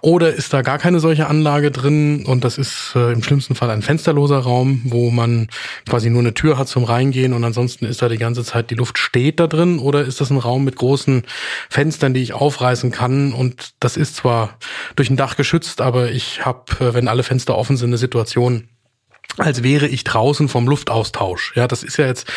Oder 0.00 0.32
ist 0.32 0.52
da 0.52 0.62
gar 0.62 0.78
keine 0.78 1.00
solche 1.00 1.26
Anlage 1.26 1.70
drin 1.70 2.24
und 2.24 2.44
das 2.44 2.51
das 2.52 2.58
ist 2.58 2.92
äh, 2.94 3.12
im 3.12 3.22
schlimmsten 3.22 3.54
Fall 3.54 3.70
ein 3.70 3.80
fensterloser 3.80 4.38
Raum, 4.38 4.82
wo 4.84 5.10
man 5.10 5.48
quasi 5.88 6.10
nur 6.10 6.20
eine 6.20 6.34
Tür 6.34 6.58
hat 6.58 6.68
zum 6.68 6.84
Reingehen 6.84 7.32
und 7.32 7.44
ansonsten 7.44 7.86
ist 7.86 8.02
da 8.02 8.10
die 8.10 8.18
ganze 8.18 8.44
Zeit 8.44 8.70
die 8.70 8.74
Luft 8.74 8.98
steht 8.98 9.40
da 9.40 9.46
drin 9.46 9.78
oder 9.78 10.02
ist 10.02 10.20
das 10.20 10.30
ein 10.30 10.36
Raum 10.36 10.64
mit 10.64 10.76
großen 10.76 11.22
Fenstern, 11.70 12.12
die 12.12 12.22
ich 12.22 12.34
aufreißen 12.34 12.90
kann 12.90 13.32
und 13.32 13.72
das 13.80 13.96
ist 13.96 14.16
zwar 14.16 14.58
durch 14.96 15.08
ein 15.08 15.16
Dach 15.16 15.36
geschützt, 15.36 15.80
aber 15.80 16.10
ich 16.10 16.44
habe, 16.44 16.72
äh, 16.80 16.92
wenn 16.94 17.08
alle 17.08 17.22
Fenster 17.22 17.56
offen 17.56 17.78
sind, 17.78 17.88
eine 17.88 17.98
Situation, 17.98 18.68
als 19.38 19.62
wäre 19.62 19.88
ich 19.88 20.04
draußen 20.04 20.48
vom 20.48 20.68
Luftaustausch. 20.68 21.54
Ja, 21.56 21.66
das 21.66 21.82
ist 21.82 21.96
ja 21.96 22.06
jetzt 22.06 22.30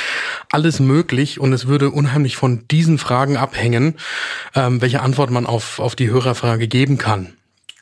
alles 0.49 0.79
möglich 0.79 1.41
und 1.41 1.51
es 1.51 1.67
würde 1.67 1.89
unheimlich 1.89 2.37
von 2.37 2.65
diesen 2.69 2.99
Fragen 2.99 3.35
abhängen, 3.35 3.95
ähm, 4.53 4.81
welche 4.81 5.01
Antwort 5.01 5.29
man 5.29 5.45
auf, 5.45 5.79
auf 5.79 5.95
die 5.97 6.09
Hörerfrage 6.09 6.69
geben 6.69 6.97
kann. 6.97 7.33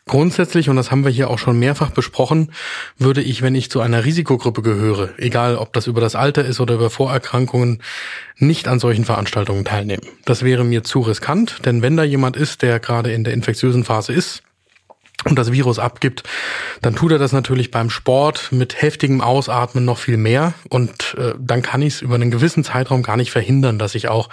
Grundsätzlich, 0.05 0.69
und 0.69 0.75
das 0.75 0.91
haben 0.91 1.05
wir 1.05 1.11
hier 1.11 1.29
auch 1.29 1.39
schon 1.39 1.57
mehrfach 1.57 1.91
besprochen, 1.91 2.51
würde 2.97 3.21
ich, 3.21 3.41
wenn 3.41 3.55
ich 3.55 3.71
zu 3.71 3.79
einer 3.79 4.03
Risikogruppe 4.03 4.61
gehöre, 4.61 5.09
egal 5.17 5.55
ob 5.55 5.71
das 5.71 5.87
über 5.87 6.01
das 6.01 6.15
Alter 6.15 6.43
ist 6.43 6.59
oder 6.59 6.75
über 6.75 6.89
Vorerkrankungen, 6.89 7.81
nicht 8.37 8.67
an 8.67 8.79
solchen 8.79 9.05
Veranstaltungen 9.05 9.63
teilnehmen. 9.63 10.03
Das 10.25 10.43
wäre 10.43 10.65
mir 10.65 10.83
zu 10.83 10.99
riskant, 11.01 11.65
denn 11.65 11.81
wenn 11.81 11.95
da 11.95 12.03
jemand 12.03 12.35
ist, 12.35 12.63
der 12.63 12.79
gerade 12.79 13.13
in 13.13 13.23
der 13.23 13.33
infektiösen 13.33 13.85
Phase 13.85 14.11
ist, 14.11 14.43
und 15.25 15.37
das 15.37 15.51
Virus 15.51 15.79
abgibt, 15.79 16.23
dann 16.81 16.95
tut 16.95 17.11
er 17.11 17.19
das 17.19 17.31
natürlich 17.31 17.71
beim 17.71 17.89
Sport 17.89 18.51
mit 18.51 18.81
heftigem 18.81 19.21
Ausatmen 19.21 19.85
noch 19.85 19.97
viel 19.97 20.17
mehr 20.17 20.53
und 20.69 21.15
äh, 21.17 21.33
dann 21.39 21.61
kann 21.61 21.81
ich 21.81 21.95
es 21.95 22.01
über 22.01 22.15
einen 22.15 22.31
gewissen 22.31 22.63
Zeitraum 22.63 23.03
gar 23.03 23.17
nicht 23.17 23.31
verhindern, 23.31 23.79
dass 23.79 23.95
ich 23.95 24.07
auch 24.09 24.29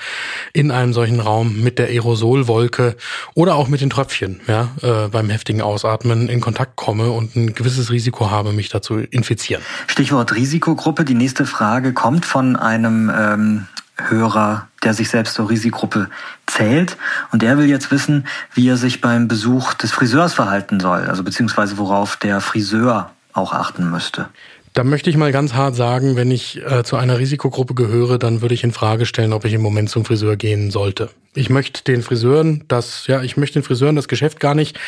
in 0.52 0.70
einem 0.70 0.92
solchen 0.92 1.20
Raum 1.20 1.62
mit 1.62 1.78
der 1.78 1.88
Aerosolwolke 1.88 2.96
oder 3.34 3.54
auch 3.54 3.68
mit 3.68 3.80
den 3.80 3.90
Tröpfchen 3.90 4.40
ja, 4.46 4.70
äh, 4.82 5.08
beim 5.08 5.30
heftigen 5.30 5.62
Ausatmen 5.62 6.28
in 6.28 6.40
Kontakt 6.40 6.76
komme 6.76 7.10
und 7.10 7.36
ein 7.36 7.54
gewisses 7.54 7.90
Risiko 7.90 8.30
habe, 8.30 8.52
mich 8.52 8.68
dazu 8.68 8.98
infizieren. 8.98 9.62
Stichwort 9.86 10.34
Risikogruppe. 10.34 11.04
Die 11.04 11.14
nächste 11.14 11.46
Frage 11.46 11.92
kommt 11.92 12.24
von 12.24 12.56
einem 12.56 13.10
ähm, 13.14 13.66
Hörer, 14.08 14.68
der 14.82 14.94
sich 14.94 15.10
selbst 15.10 15.34
zur 15.34 15.50
Risikogruppe 15.50 16.08
zählt. 16.46 16.96
Und 17.32 17.42
der 17.42 17.58
will 17.58 17.66
jetzt 17.66 17.90
wissen, 17.90 18.26
wie 18.54 18.68
er 18.68 18.76
sich 18.76 19.00
beim 19.00 19.28
Besuch 19.28 19.74
des 19.74 19.92
Friseurs 19.92 20.34
verhalten 20.34 20.80
soll, 20.80 21.06
also 21.06 21.22
beziehungsweise 21.22 21.78
worauf 21.78 22.16
der 22.16 22.40
Friseur 22.40 23.10
auch 23.32 23.52
achten 23.52 23.90
müsste. 23.90 24.28
Da 24.72 24.84
möchte 24.84 25.10
ich 25.10 25.16
mal 25.16 25.32
ganz 25.32 25.54
hart 25.54 25.74
sagen, 25.74 26.14
wenn 26.14 26.30
ich 26.30 26.62
äh, 26.64 26.84
zu 26.84 26.96
einer 26.96 27.18
Risikogruppe 27.18 27.74
gehöre, 27.74 28.18
dann 28.18 28.40
würde 28.40 28.54
ich 28.54 28.62
in 28.62 28.70
Frage 28.70 29.04
stellen, 29.04 29.32
ob 29.32 29.44
ich 29.44 29.52
im 29.52 29.62
Moment 29.62 29.90
zum 29.90 30.04
Friseur 30.04 30.36
gehen 30.36 30.70
sollte. 30.70 31.10
Ich 31.34 31.50
möchte 31.50 31.82
den 31.82 32.02
Friseuren 32.02 32.64
das, 32.68 33.08
ja, 33.08 33.22
ich 33.22 33.36
möchte 33.36 33.58
den 33.58 33.64
Friseuren 33.64 33.96
das 33.96 34.06
Geschäft 34.06 34.38
gar 34.38 34.54
nicht 34.54 34.78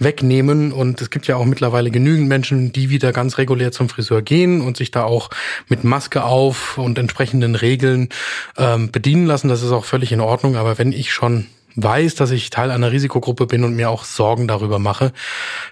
wegnehmen 0.00 0.72
und 0.72 1.00
es 1.00 1.10
gibt 1.10 1.28
ja 1.28 1.36
auch 1.36 1.44
mittlerweile 1.44 1.92
genügend 1.92 2.28
Menschen, 2.28 2.72
die 2.72 2.90
wieder 2.90 3.12
ganz 3.12 3.38
regulär 3.38 3.70
zum 3.70 3.88
Friseur 3.88 4.20
gehen 4.20 4.60
und 4.62 4.76
sich 4.76 4.90
da 4.90 5.04
auch 5.04 5.30
mit 5.68 5.84
Maske 5.84 6.24
auf 6.24 6.76
und 6.76 6.98
entsprechenden 6.98 7.54
Regeln 7.54 8.08
ähm, 8.56 8.90
bedienen 8.90 9.26
lassen. 9.26 9.48
Das 9.48 9.62
ist 9.62 9.70
auch 9.70 9.84
völlig 9.84 10.10
in 10.10 10.20
Ordnung. 10.20 10.56
Aber 10.56 10.76
wenn 10.76 10.92
ich 10.92 11.12
schon 11.12 11.46
weiß, 11.76 12.14
dass 12.14 12.30
ich 12.30 12.50
Teil 12.50 12.70
einer 12.70 12.92
Risikogruppe 12.92 13.46
bin 13.46 13.64
und 13.64 13.74
mir 13.74 13.90
auch 13.90 14.04
Sorgen 14.04 14.48
darüber 14.48 14.78
mache, 14.78 15.12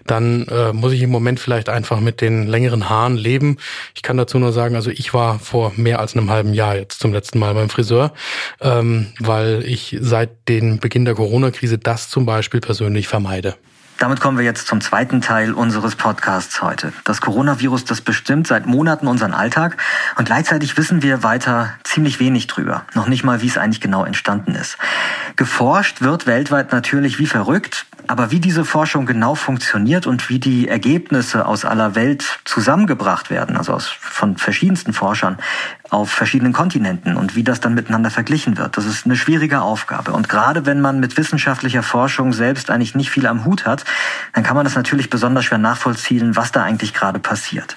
dann 0.05 0.47
äh, 0.47 0.73
muss 0.73 0.93
ich 0.93 1.01
im 1.01 1.09
Moment 1.09 1.39
vielleicht 1.39 1.69
einfach 1.69 1.99
mit 1.99 2.21
den 2.21 2.47
längeren 2.47 2.89
Haaren 2.89 3.15
leben. 3.15 3.57
Ich 3.95 4.01
kann 4.01 4.17
dazu 4.17 4.39
nur 4.39 4.51
sagen, 4.51 4.75
also 4.75 4.89
ich 4.89 5.13
war 5.13 5.39
vor 5.39 5.73
mehr 5.75 5.99
als 5.99 6.15
einem 6.15 6.29
halben 6.29 6.53
Jahr 6.53 6.75
jetzt 6.75 6.99
zum 6.99 7.13
letzten 7.13 7.39
Mal 7.39 7.53
beim 7.53 7.69
Friseur, 7.69 8.13
ähm, 8.61 9.07
weil 9.19 9.63
ich 9.65 9.97
seit 9.99 10.47
dem 10.47 10.79
Beginn 10.79 11.05
der 11.05 11.15
Corona-Krise 11.15 11.77
das 11.77 12.09
zum 12.09 12.25
Beispiel 12.25 12.59
persönlich 12.59 13.07
vermeide. 13.07 13.55
Damit 13.99 14.21
kommen 14.21 14.37
wir 14.37 14.45
jetzt 14.45 14.67
zum 14.67 14.79
zweiten 14.79 15.19
Teil 15.19 15.51
unseres 15.51 15.97
Podcasts 15.97 16.61
heute. 16.61 16.93
Das 17.03 17.19
Coronavirus, 17.19 17.83
das 17.83 17.99
bestimmt 17.99 18.47
seit 18.47 18.65
Monaten 18.65 19.07
unseren 19.07 19.33
Alltag 19.33 19.75
und 20.15 20.23
gleichzeitig 20.23 20.77
wissen 20.77 21.01
wir 21.01 21.21
weiter 21.21 21.73
ziemlich 21.83 22.21
wenig 22.21 22.47
drüber. 22.47 22.85
Noch 22.93 23.07
nicht 23.09 23.25
mal, 23.25 23.41
wie 23.41 23.47
es 23.47 23.57
eigentlich 23.57 23.81
genau 23.81 24.05
entstanden 24.05 24.55
ist. 24.55 24.77
Geforscht 25.35 25.99
wird 25.99 26.27
weltweit 26.27 26.71
natürlich 26.71 27.19
wie 27.19 27.25
verrückt, 27.25 27.87
aber 28.07 28.31
wie 28.31 28.39
diese 28.39 28.63
Forschung 28.63 29.05
genau 29.05 29.35
funktioniert 29.35 30.07
und 30.07 30.29
wie 30.29 30.39
die 30.39 30.69
Ergebnisse 30.69 31.45
aus 31.45 31.65
aller 31.65 31.93
Welt 31.93 32.39
zusammengebracht 32.45 33.29
werden, 33.29 33.57
also 33.57 33.73
aus, 33.73 33.89
von 33.89 34.37
verschiedensten 34.37 34.93
Forschern 34.93 35.37
auf 35.89 36.11
verschiedenen 36.11 36.53
Kontinenten 36.53 37.17
und 37.17 37.35
wie 37.35 37.43
das 37.43 37.59
dann 37.59 37.73
miteinander 37.73 38.11
verglichen 38.11 38.57
wird, 38.57 38.77
das 38.77 38.85
ist 38.85 39.05
eine 39.05 39.15
schwierige 39.15 39.61
Aufgabe. 39.61 40.11
Und 40.11 40.29
gerade 40.29 40.65
wenn 40.65 40.81
man 40.81 40.99
mit 40.99 41.17
wissenschaftlicher 41.17 41.83
Forschung 41.83 42.33
selbst 42.33 42.69
eigentlich 42.69 42.95
nicht 42.95 43.09
viel 43.09 43.25
am 43.25 43.45
Hut 43.45 43.65
hat, 43.65 43.85
dann 44.33 44.43
kann 44.43 44.55
man 44.55 44.65
das 44.65 44.75
natürlich 44.75 45.09
besonders 45.09 45.45
schwer 45.45 45.57
nachvollziehen, 45.57 46.35
was 46.35 46.51
da 46.51 46.63
eigentlich 46.63 46.93
gerade 46.93 47.19
passiert. 47.19 47.75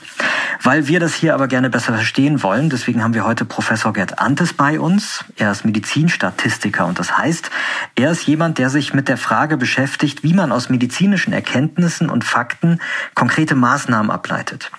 Weil 0.63 0.87
wir 0.89 1.01
das 1.01 1.15
hier 1.15 1.35
aber 1.35 1.49
gerne 1.49 1.71
besser 1.71 1.95
verstehen 1.95 2.43
wollen, 2.43 2.71
deswegen 2.71 3.03
haben 3.03 3.15
wir 3.15 3.25
heute 3.25 3.45
Professor 3.45 3.93
Gerd 3.93 4.19
Antes 4.19 4.53
bei 4.53 4.79
uns. 4.79 5.25
Er 5.37 5.51
ist 5.51 5.65
Medizinstatistiker 5.65 6.87
und 6.87 6.99
das 6.99 7.17
heißt, 7.17 7.51
er 7.95 8.11
ist 8.11 8.27
jemand, 8.27 8.59
der 8.59 8.71
sich 8.71 8.95
mit 8.95 9.09
der 9.09 9.17
Frage 9.17 9.57
beschäftigt, 9.57 10.23
wie 10.23 10.35
man 10.35 10.53
aus 10.53 10.69
medizinischen 10.69 11.33
Erkenntnissen 11.33 12.11
und 12.11 12.25
Fakten 12.25 12.79
konkrete 13.15 13.55
Maßnahmen 13.55 14.11
ableitet. 14.11 14.71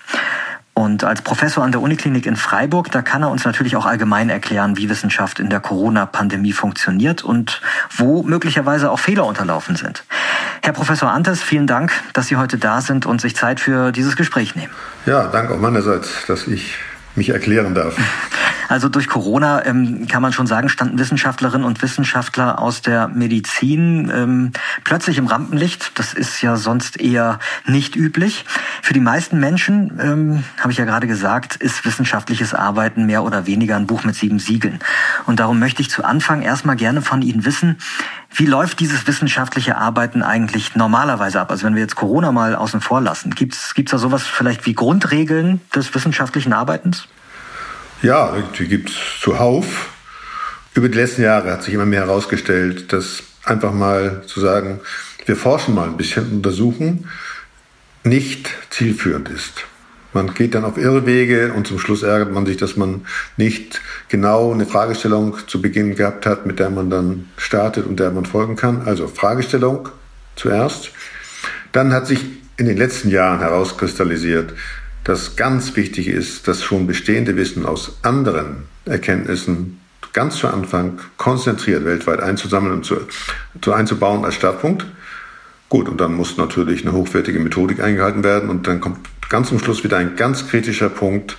Und 0.74 1.04
als 1.04 1.22
Professor 1.22 1.62
an 1.62 1.70
der 1.70 1.80
Uniklinik 1.80 2.26
in 2.26 2.34
Freiburg, 2.34 2.90
da 2.90 3.00
kann 3.00 3.22
er 3.22 3.30
uns 3.30 3.44
natürlich 3.44 3.76
auch 3.76 3.86
allgemein 3.86 4.28
erklären, 4.28 4.76
wie 4.76 4.88
Wissenschaft 4.88 5.38
in 5.38 5.48
der 5.48 5.60
Corona-Pandemie 5.60 6.52
funktioniert 6.52 7.22
und 7.22 7.60
wo 7.96 8.24
möglicherweise 8.24 8.90
auch 8.90 8.98
Fehler 8.98 9.24
unterlaufen 9.24 9.76
sind. 9.76 10.02
Herr 10.62 10.72
Professor 10.72 11.10
Antes, 11.10 11.42
vielen 11.42 11.68
Dank, 11.68 11.92
dass 12.12 12.26
Sie 12.26 12.36
heute 12.36 12.58
da 12.58 12.80
sind 12.80 13.06
und 13.06 13.20
sich 13.20 13.36
Zeit 13.36 13.60
für 13.60 13.92
dieses 13.92 14.16
Gespräch 14.16 14.56
nehmen. 14.56 14.72
Ja, 15.06 15.28
danke 15.28 15.54
auch 15.54 15.60
meinerseits, 15.60 16.26
dass 16.26 16.48
ich 16.48 16.74
mich 17.16 17.30
erklären 17.30 17.74
darf. 17.74 17.96
Also 18.68 18.88
durch 18.88 19.08
Corona 19.08 19.64
ähm, 19.66 20.06
kann 20.08 20.22
man 20.22 20.32
schon 20.32 20.46
sagen, 20.46 20.68
standen 20.68 20.98
Wissenschaftlerinnen 20.98 21.66
und 21.66 21.82
Wissenschaftler 21.82 22.60
aus 22.60 22.82
der 22.82 23.08
Medizin 23.08 24.10
ähm, 24.14 24.52
plötzlich 24.84 25.18
im 25.18 25.26
Rampenlicht. 25.26 25.92
Das 25.98 26.14
ist 26.14 26.40
ja 26.42 26.56
sonst 26.56 27.00
eher 27.00 27.38
nicht 27.66 27.96
üblich. 27.96 28.44
Für 28.82 28.94
die 28.94 29.00
meisten 29.00 29.38
Menschen, 29.38 29.98
ähm, 30.00 30.44
habe 30.58 30.72
ich 30.72 30.78
ja 30.78 30.84
gerade 30.84 31.06
gesagt, 31.06 31.56
ist 31.56 31.84
wissenschaftliches 31.84 32.54
Arbeiten 32.54 33.06
mehr 33.06 33.22
oder 33.22 33.46
weniger 33.46 33.76
ein 33.76 33.86
Buch 33.86 34.04
mit 34.04 34.14
sieben 34.14 34.38
Siegeln. 34.38 34.78
Und 35.26 35.40
darum 35.40 35.58
möchte 35.58 35.82
ich 35.82 35.90
zu 35.90 36.04
Anfang 36.04 36.42
erstmal 36.42 36.76
gerne 36.76 37.02
von 37.02 37.22
Ihnen 37.22 37.44
wissen, 37.44 37.78
wie 38.34 38.46
läuft 38.46 38.80
dieses 38.80 39.06
wissenschaftliche 39.06 39.76
Arbeiten 39.76 40.22
eigentlich 40.22 40.74
normalerweise 40.74 41.40
ab? 41.40 41.50
Also 41.50 41.66
wenn 41.66 41.74
wir 41.74 41.82
jetzt 41.82 41.94
Corona 41.94 42.32
mal 42.32 42.56
außen 42.56 42.80
vor 42.80 43.00
lassen, 43.00 43.34
gibt 43.34 43.54
es 43.54 43.72
da 43.90 43.98
sowas 43.98 44.24
vielleicht 44.24 44.66
wie 44.66 44.74
Grundregeln 44.74 45.60
des 45.74 45.94
wissenschaftlichen 45.94 46.52
Arbeitens? 46.52 47.06
Ja, 48.02 48.34
die 48.58 48.66
gibt 48.66 48.90
es 48.90 48.96
zuhauf. 49.20 49.90
Über 50.74 50.88
die 50.88 50.98
letzten 50.98 51.22
Jahre 51.22 51.52
hat 51.52 51.62
sich 51.62 51.74
immer 51.74 51.86
mehr 51.86 52.06
herausgestellt, 52.06 52.92
dass 52.92 53.22
einfach 53.44 53.72
mal 53.72 54.22
zu 54.26 54.40
sagen, 54.40 54.80
wir 55.26 55.36
forschen 55.36 55.74
mal 55.74 55.88
ein 55.88 55.96
bisschen, 55.96 56.32
untersuchen, 56.32 57.08
nicht 58.02 58.50
zielführend 58.70 59.28
ist. 59.28 59.64
Man 60.14 60.32
geht 60.32 60.54
dann 60.54 60.64
auf 60.64 60.78
Irrwege 60.78 61.52
und 61.52 61.66
zum 61.66 61.78
Schluss 61.78 62.02
ärgert 62.02 62.32
man 62.32 62.46
sich, 62.46 62.56
dass 62.56 62.76
man 62.76 63.04
nicht 63.36 63.82
genau 64.08 64.52
eine 64.52 64.64
Fragestellung 64.64 65.36
zu 65.46 65.60
Beginn 65.60 65.96
gehabt 65.96 66.24
hat, 66.24 66.46
mit 66.46 66.60
der 66.60 66.70
man 66.70 66.88
dann 66.88 67.28
startet 67.36 67.86
und 67.86 68.00
der 68.00 68.12
man 68.12 68.24
folgen 68.24 68.56
kann. 68.56 68.82
Also 68.86 69.08
Fragestellung 69.08 69.88
zuerst. 70.36 70.92
Dann 71.72 71.92
hat 71.92 72.06
sich 72.06 72.20
in 72.56 72.66
den 72.66 72.76
letzten 72.76 73.10
Jahren 73.10 73.40
herauskristallisiert, 73.40 74.54
dass 75.02 75.36
ganz 75.36 75.76
wichtig 75.76 76.08
ist, 76.08 76.46
das 76.48 76.62
schon 76.62 76.86
bestehende 76.86 77.36
Wissen 77.36 77.66
aus 77.66 77.98
anderen 78.02 78.64
Erkenntnissen 78.86 79.80
ganz 80.12 80.36
zu 80.36 80.48
Anfang 80.48 81.00
konzentriert 81.16 81.84
weltweit 81.84 82.20
einzusammeln 82.20 82.72
und 82.72 82.86
zu, 82.86 82.96
zu 83.60 83.72
einzubauen 83.72 84.24
als 84.24 84.36
Startpunkt. 84.36 84.86
Gut, 85.74 85.88
und 85.88 86.00
dann 86.00 86.14
muss 86.14 86.36
natürlich 86.36 86.82
eine 86.82 86.92
hochwertige 86.92 87.40
Methodik 87.40 87.80
eingehalten 87.82 88.22
werden 88.22 88.48
und 88.48 88.68
dann 88.68 88.80
kommt 88.80 88.98
ganz 89.28 89.48
zum 89.48 89.58
Schluss 89.58 89.82
wieder 89.82 89.96
ein 89.96 90.14
ganz 90.14 90.46
kritischer 90.46 90.88
Punkt. 90.88 91.36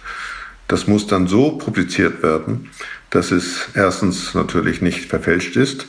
Das 0.67 0.87
muss 0.87 1.07
dann 1.07 1.27
so 1.27 1.51
publiziert 1.51 2.21
werden, 2.21 2.69
dass 3.11 3.31
es 3.31 3.69
erstens 3.75 4.33
natürlich 4.33 4.81
nicht 4.81 5.05
verfälscht 5.05 5.55
ist, 5.55 5.87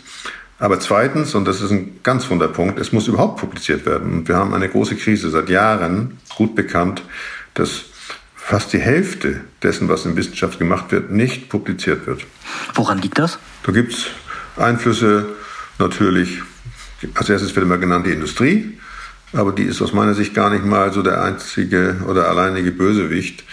aber 0.60 0.78
zweitens, 0.78 1.34
und 1.34 1.44
das 1.44 1.60
ist 1.60 1.72
ein 1.72 1.98
ganz 2.04 2.30
wunder 2.30 2.46
Punkt, 2.46 2.78
es 2.78 2.92
muss 2.92 3.08
überhaupt 3.08 3.40
publiziert 3.40 3.84
werden. 3.84 4.12
Und 4.12 4.28
wir 4.28 4.36
haben 4.36 4.54
eine 4.54 4.68
große 4.68 4.94
Krise 4.94 5.28
seit 5.28 5.48
Jahren, 5.48 6.18
gut 6.36 6.54
bekannt, 6.54 7.02
dass 7.54 7.86
fast 8.36 8.72
die 8.72 8.78
Hälfte 8.78 9.40
dessen, 9.64 9.88
was 9.88 10.06
in 10.06 10.16
Wissenschaft 10.16 10.60
gemacht 10.60 10.92
wird, 10.92 11.10
nicht 11.10 11.48
publiziert 11.48 12.06
wird. 12.06 12.24
Woran 12.74 12.98
liegt 12.98 13.18
das? 13.18 13.40
Da 13.64 13.72
gibt 13.72 13.92
es 13.92 14.06
Einflüsse 14.56 15.26
natürlich, 15.80 16.42
als 17.14 17.28
erstes 17.28 17.54
wird 17.54 17.66
immer 17.66 17.78
genannt 17.78 18.06
die 18.06 18.12
Industrie, 18.12 18.78
aber 19.32 19.52
die 19.52 19.64
ist 19.64 19.82
aus 19.82 19.92
meiner 19.92 20.14
Sicht 20.14 20.34
gar 20.34 20.50
nicht 20.50 20.64
mal 20.64 20.92
so 20.92 21.02
der 21.02 21.22
einzige 21.22 21.96
oder 22.06 22.28
alleinige 22.28 22.72
Bösewicht. 22.72 23.44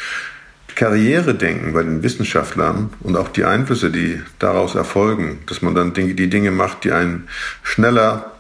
Karrieredenken 0.76 1.74
bei 1.74 1.84
den 1.84 2.02
Wissenschaftlern 2.02 2.90
und 3.02 3.16
auch 3.16 3.30
die 3.30 3.46
Einflüsse, 3.46 3.92
die 3.92 4.22
daraus 4.40 4.74
erfolgen, 4.74 5.40
dass 5.46 5.62
man 5.62 5.76
dann 5.76 5.94
die 5.94 6.30
Dinge 6.30 6.50
macht, 6.50 6.84
die 6.84 6.92
einen 6.92 7.28
schneller 7.62 8.32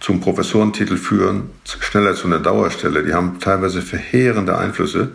zum 0.00 0.20
Professorentitel 0.20 0.96
führen, 0.96 1.50
schneller 1.64 2.14
zu 2.14 2.26
einer 2.26 2.40
Dauerstelle. 2.40 3.04
Die 3.04 3.14
haben 3.14 3.38
teilweise 3.40 3.82
verheerende 3.82 4.58
Einflüsse. 4.58 5.12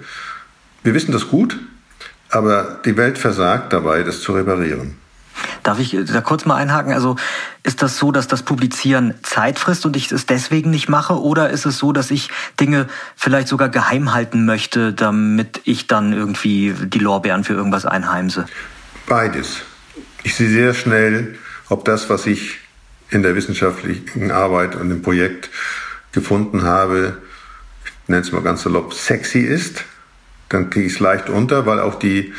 Wir 0.84 0.94
wissen 0.94 1.12
das 1.12 1.28
gut, 1.28 1.60
aber 2.30 2.80
die 2.86 2.98
Welt 2.98 3.18
versagt 3.18 3.74
dabei, 3.74 4.04
das 4.04 4.22
zu 4.22 4.32
reparieren. 4.32 4.96
Darf 5.64 5.80
ich 5.80 5.96
da 6.12 6.22
kurz 6.22 6.46
mal 6.46 6.56
einhaken? 6.56 6.94
Also 6.94 7.18
ist 7.64 7.82
das 7.82 7.98
so, 7.98 8.12
dass 8.12 8.28
das 8.28 8.44
Publizieren 8.44 9.14
Zeit 9.22 9.60
frisst 9.60 9.86
und 9.86 9.96
ich 9.96 10.12
es 10.12 10.26
deswegen 10.26 10.72
nicht 10.72 10.90
mache? 10.90 11.22
Oder 11.22 11.50
ist 11.50 11.66
es 11.66 11.78
so, 11.78 11.92
dass 11.92 12.10
ich 12.12 12.30
Dinge 12.60 12.88
vielleicht 13.16 13.48
sogar 13.48 13.70
geheim 13.70 14.14
halten 14.14 14.46
möchte, 14.46 14.94
damit 14.94 15.62
ich 15.64 15.88
dann 15.88 16.14
irgendwie 16.14 16.74
die 16.74 17.00
Lorbeeren 17.00 17.44
für 17.44 17.54
irgendwas 17.54 17.86
einheimse? 17.86 18.46
Beides. 19.08 19.62
Ich 20.24 20.36
sehe 20.36 20.50
sehr 20.50 20.74
schnell, 20.74 21.38
ob 21.70 21.86
das, 21.86 22.10
was 22.10 22.26
ich 22.26 22.60
in 23.10 23.24
der 23.24 23.36
wissenschaftlichen 23.36 24.32
Arbeit 24.32 24.76
und 24.76 24.90
im 24.90 25.02
Projekt 25.02 25.50
gefunden 26.12 26.64
habe, 26.64 27.18
ich 27.86 28.10
nenne 28.10 28.22
es 28.22 28.32
mal 28.32 28.42
ganz 28.42 28.64
salopp, 28.64 28.94
sexy 28.94 29.40
ist, 29.40 29.84
dann 30.50 30.70
kriege 30.70 30.88
ich 30.88 30.94
es 30.94 31.00
leicht 31.00 31.30
unter, 31.30 31.66
weil 31.66 31.80
auch 31.80 31.96
die, 31.96 32.34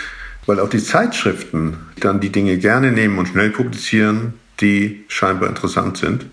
weil 0.47 0.61
auch 0.61 0.69
die 0.69 0.83
Zeitschriften 0.83 1.77
dann 2.01 2.21
die 2.21 2.31
Dinge 2.31 2.59
gerne 2.59 2.93
nehmen 2.93 3.19
und 3.19 3.29
schnell 3.29 3.51
publizieren, 3.51 4.35
die 4.61 5.05
scheinbar 5.09 5.49
interessant 5.49 5.97
sind. 5.97 6.27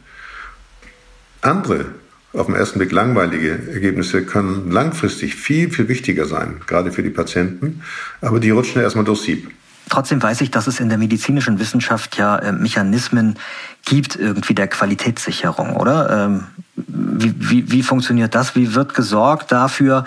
Andere, 1.41 1.85
auf 2.33 2.47
den 2.47 2.55
ersten 2.55 2.79
Blick 2.79 2.91
langweilige 2.91 3.51
Ergebnisse 3.71 4.23
können 4.23 4.71
langfristig 4.71 5.35
viel, 5.35 5.71
viel 5.71 5.87
wichtiger 5.87 6.25
sein, 6.25 6.61
gerade 6.67 6.91
für 6.91 7.03
die 7.03 7.09
Patienten, 7.09 7.81
aber 8.21 8.39
die 8.39 8.49
rutschen 8.51 8.81
erstmal 8.81 9.05
durchs 9.05 9.23
Sieb. 9.23 9.49
Trotzdem 9.89 10.21
weiß 10.21 10.41
ich, 10.41 10.51
dass 10.51 10.67
es 10.67 10.79
in 10.79 10.89
der 10.89 10.99
medizinischen 10.99 11.59
Wissenschaft 11.59 12.15
ja 12.17 12.37
äh, 12.37 12.51
Mechanismen 12.51 13.39
gibt, 13.85 14.15
irgendwie 14.15 14.53
der 14.53 14.67
Qualitätssicherung, 14.67 15.75
oder? 15.75 16.27
Ähm, 16.27 16.43
wie, 16.75 17.33
wie, 17.37 17.71
wie 17.71 17.81
funktioniert 17.81 18.35
das? 18.35 18.55
Wie 18.55 18.75
wird 18.75 18.93
gesorgt 18.93 19.51
dafür, 19.51 20.05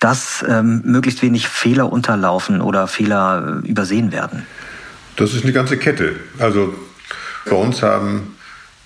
dass 0.00 0.44
ähm, 0.48 0.82
möglichst 0.84 1.22
wenig 1.22 1.48
Fehler 1.48 1.92
unterlaufen 1.92 2.60
oder 2.60 2.88
Fehler 2.88 3.60
äh, 3.62 3.68
übersehen 3.68 4.12
werden? 4.12 4.46
Das 5.16 5.34
ist 5.34 5.44
eine 5.44 5.52
ganze 5.52 5.76
Kette. 5.76 6.16
Also 6.38 6.74
bei 7.44 7.54
uns 7.54 7.82
haben 7.82 8.34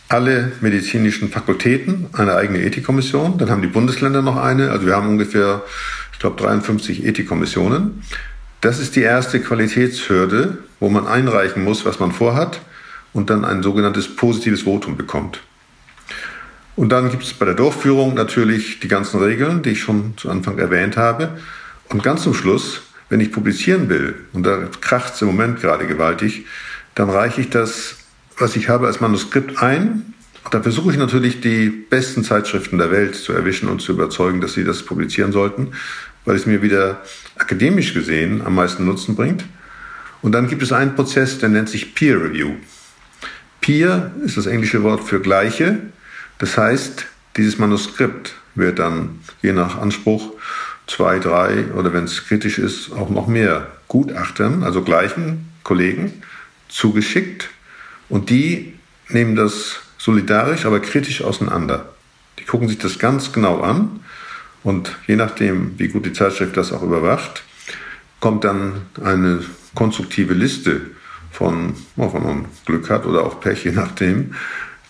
alle 0.08 0.52
medizinischen 0.60 1.30
Fakultäten 1.30 2.08
eine 2.12 2.34
eigene 2.34 2.60
Ethikkommission. 2.60 3.38
Dann 3.38 3.50
haben 3.50 3.62
die 3.62 3.68
Bundesländer 3.68 4.22
noch 4.22 4.36
eine. 4.36 4.70
Also 4.70 4.86
wir 4.86 4.94
haben 4.94 5.08
ungefähr, 5.08 5.62
ich 6.12 6.18
glaube, 6.18 6.40
53 6.42 7.06
Ethikkommissionen. 7.06 8.02
Das 8.60 8.80
ist 8.80 8.96
die 8.96 9.02
erste 9.02 9.40
Qualitätshürde, 9.40 10.58
wo 10.80 10.88
man 10.88 11.06
einreichen 11.06 11.62
muss, 11.64 11.84
was 11.84 12.00
man 12.00 12.12
vorhat 12.12 12.60
und 13.12 13.30
dann 13.30 13.44
ein 13.44 13.62
sogenanntes 13.62 14.14
positives 14.14 14.62
Votum 14.62 14.96
bekommt. 14.96 15.40
Und 16.76 16.90
dann 16.90 17.10
gibt 17.10 17.22
es 17.22 17.32
bei 17.34 17.44
der 17.44 17.54
Durchführung 17.54 18.14
natürlich 18.14 18.80
die 18.80 18.88
ganzen 18.88 19.20
Regeln, 19.20 19.62
die 19.62 19.70
ich 19.70 19.80
schon 19.80 20.14
zu 20.16 20.28
Anfang 20.28 20.58
erwähnt 20.58 20.96
habe. 20.96 21.38
Und 21.88 22.02
ganz 22.02 22.22
zum 22.22 22.34
Schluss, 22.34 22.82
wenn 23.08 23.20
ich 23.20 23.30
publizieren 23.30 23.88
will, 23.88 24.14
und 24.32 24.44
da 24.44 24.68
kracht 24.80 25.14
es 25.14 25.22
im 25.22 25.28
Moment 25.28 25.60
gerade 25.60 25.86
gewaltig, 25.86 26.46
dann 26.94 27.10
reiche 27.10 27.40
ich 27.40 27.50
das, 27.50 27.96
was 28.38 28.56
ich 28.56 28.68
habe, 28.68 28.86
als 28.86 29.00
Manuskript 29.00 29.62
ein 29.62 30.14
Da 30.50 30.62
versuche 30.62 30.92
ich 30.92 30.98
natürlich, 30.98 31.40
die 31.40 31.68
besten 31.68 32.22
Zeitschriften 32.22 32.78
der 32.78 32.90
Welt 32.90 33.14
zu 33.14 33.32
erwischen 33.32 33.68
und 33.68 33.80
zu 33.80 33.92
überzeugen, 33.92 34.40
dass 34.40 34.54
sie 34.54 34.64
das 34.64 34.82
publizieren 34.82 35.32
sollten, 35.32 35.72
weil 36.24 36.36
es 36.36 36.46
mir 36.46 36.62
wieder 36.62 37.02
akademisch 37.36 37.94
gesehen 37.94 38.42
am 38.44 38.54
meisten 38.54 38.84
Nutzen 38.84 39.16
bringt. 39.16 39.44
Und 40.22 40.32
dann 40.32 40.48
gibt 40.48 40.62
es 40.62 40.72
einen 40.72 40.94
Prozess, 40.94 41.38
der 41.38 41.48
nennt 41.48 41.68
sich 41.68 41.94
Peer 41.94 42.22
Review. 42.22 42.52
Peer 43.60 44.12
ist 44.24 44.36
das 44.36 44.46
englische 44.46 44.82
Wort 44.82 45.02
für 45.02 45.20
Gleiche. 45.20 45.78
Das 46.38 46.58
heißt, 46.58 47.06
dieses 47.36 47.58
Manuskript 47.58 48.34
wird 48.54 48.78
dann 48.78 49.20
je 49.42 49.52
nach 49.52 49.78
Anspruch 49.78 50.32
zwei, 50.86 51.18
drei 51.18 51.72
oder 51.74 51.92
wenn 51.92 52.04
es 52.04 52.26
kritisch 52.26 52.58
ist, 52.58 52.92
auch 52.92 53.10
noch 53.10 53.26
mehr 53.26 53.68
Gutachtern, 53.88 54.62
also 54.62 54.82
gleichen 54.82 55.52
Kollegen, 55.62 56.22
zugeschickt. 56.68 57.48
Und 58.08 58.30
die 58.30 58.74
nehmen 59.08 59.36
das 59.36 59.80
solidarisch, 59.98 60.66
aber 60.66 60.80
kritisch 60.80 61.22
auseinander. 61.22 61.94
Die 62.38 62.44
gucken 62.44 62.68
sich 62.68 62.78
das 62.78 62.98
ganz 62.98 63.32
genau 63.32 63.60
an 63.60 64.00
und 64.62 64.96
je 65.06 65.16
nachdem, 65.16 65.78
wie 65.78 65.88
gut 65.88 66.06
die 66.06 66.12
Zeitschrift 66.12 66.56
das 66.56 66.72
auch 66.72 66.82
überwacht, 66.82 67.42
kommt 68.20 68.44
dann 68.44 68.82
eine 69.02 69.40
konstruktive 69.74 70.34
Liste 70.34 70.80
von, 71.30 71.74
oh, 71.96 72.12
wenn 72.12 72.22
man 72.22 72.44
Glück 72.64 72.90
hat 72.90 73.06
oder 73.06 73.24
auch 73.24 73.40
Pech, 73.40 73.64
je 73.64 73.72
nachdem, 73.72 74.34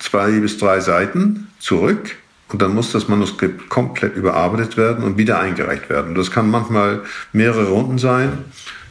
zwei 0.05 0.31
bis 0.41 0.59
drei 0.59 0.81
Seiten 0.81 1.49
zurück 1.59 2.17
und 2.49 2.61
dann 2.61 2.75
muss 2.75 2.93
das 2.93 3.09
Manuskript 3.09 3.69
komplett 3.71 4.17
überarbeitet 4.17 4.77
werden 4.77 5.03
und 5.03 5.17
wieder 5.17 5.41
eingereicht 5.41 5.89
werden. 5.89 6.15
Das 6.15 6.31
kann 6.31 6.51
manchmal 6.51 7.03
mehrere 7.33 7.69
Runden 7.69 7.99
sein, 7.99 8.45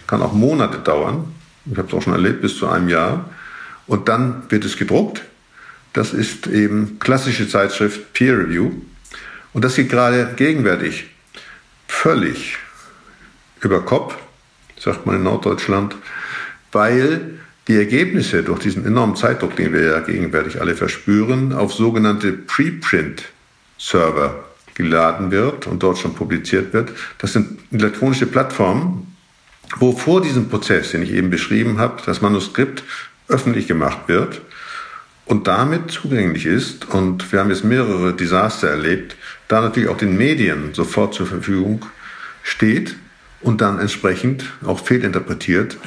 kann 0.08 0.22
auch 0.22 0.34
Monate 0.34 0.80
dauern. 0.80 1.34
Ich 1.66 1.78
habe 1.78 1.88
es 1.88 1.94
auch 1.94 2.02
schon 2.02 2.14
erlebt, 2.14 2.42
bis 2.42 2.58
zu 2.58 2.68
einem 2.68 2.90
Jahr. 2.90 3.30
Und 3.86 4.10
dann 4.10 4.44
wird 4.50 4.66
es 4.66 4.76
gedruckt. 4.76 5.22
Das 5.94 6.14
ist 6.14 6.48
eben 6.48 6.98
klassische 7.00 7.48
Zeitschrift 7.48 8.14
Peer 8.14 8.40
Review. 8.40 8.72
Und 9.54 9.64
das 9.64 9.76
geht 9.76 9.90
gerade 9.90 10.34
gegenwärtig 10.36 11.12
völlig 11.88 12.58
über 13.62 13.86
Kopf, 13.86 14.16
sagt 14.80 15.06
man 15.06 15.18
in 15.18 15.24
Norddeutschland, 15.24 15.96
weil 16.72 17.40
die 17.68 17.78
Ergebnisse 17.78 18.44
durch 18.44 18.60
diesen 18.60 18.86
enormen 18.86 19.16
Zeitdruck, 19.16 19.56
den 19.56 19.74
wir 19.74 19.84
ja 19.84 20.00
gegenwärtig 20.00 20.60
alle 20.60 20.76
verspüren, 20.76 21.54
auf 21.54 21.74
sogenannte 21.74 22.34
Preprint-Server 22.34 24.44
geladen 24.74 25.32
wird 25.32 25.68
und 25.68 25.84
dort 25.84 25.98
schon 25.98 26.16
publiziert 26.16 26.74
wird. 26.74 26.92
Das 27.20 27.34
sind 27.34 27.60
elektronische 27.72 28.26
Plattformen, 28.26 29.16
wo 29.78 29.94
vor 29.94 30.22
diesem 30.22 30.50
Prozess, 30.50 30.92
den 30.92 31.04
ich 31.04 31.12
eben 31.12 31.30
beschrieben 31.30 31.80
habe, 31.80 32.02
das 32.06 32.22
Manuskript 32.22 32.84
öffentlich 33.28 33.68
gemacht 33.68 34.08
wird 34.08 34.42
und 35.26 35.48
damit 35.48 35.92
zugänglich 35.92 36.46
ist. 36.46 36.86
Und 36.86 37.32
wir 37.32 37.40
haben 37.40 37.50
jetzt 37.50 37.64
mehrere 37.64 38.14
Desaster 38.14 38.70
erlebt, 38.70 39.16
da 39.48 39.62
natürlich 39.62 39.90
auch 39.90 39.98
den 39.98 40.18
Medien 40.18 40.74
sofort 40.74 41.14
zur 41.14 41.28
Verfügung 41.28 41.86
steht 42.42 42.96
und 43.42 43.62
dann 43.62 43.80
entsprechend 43.80 44.46
auch 44.66 44.86
fehlinterpretiert 44.86 45.78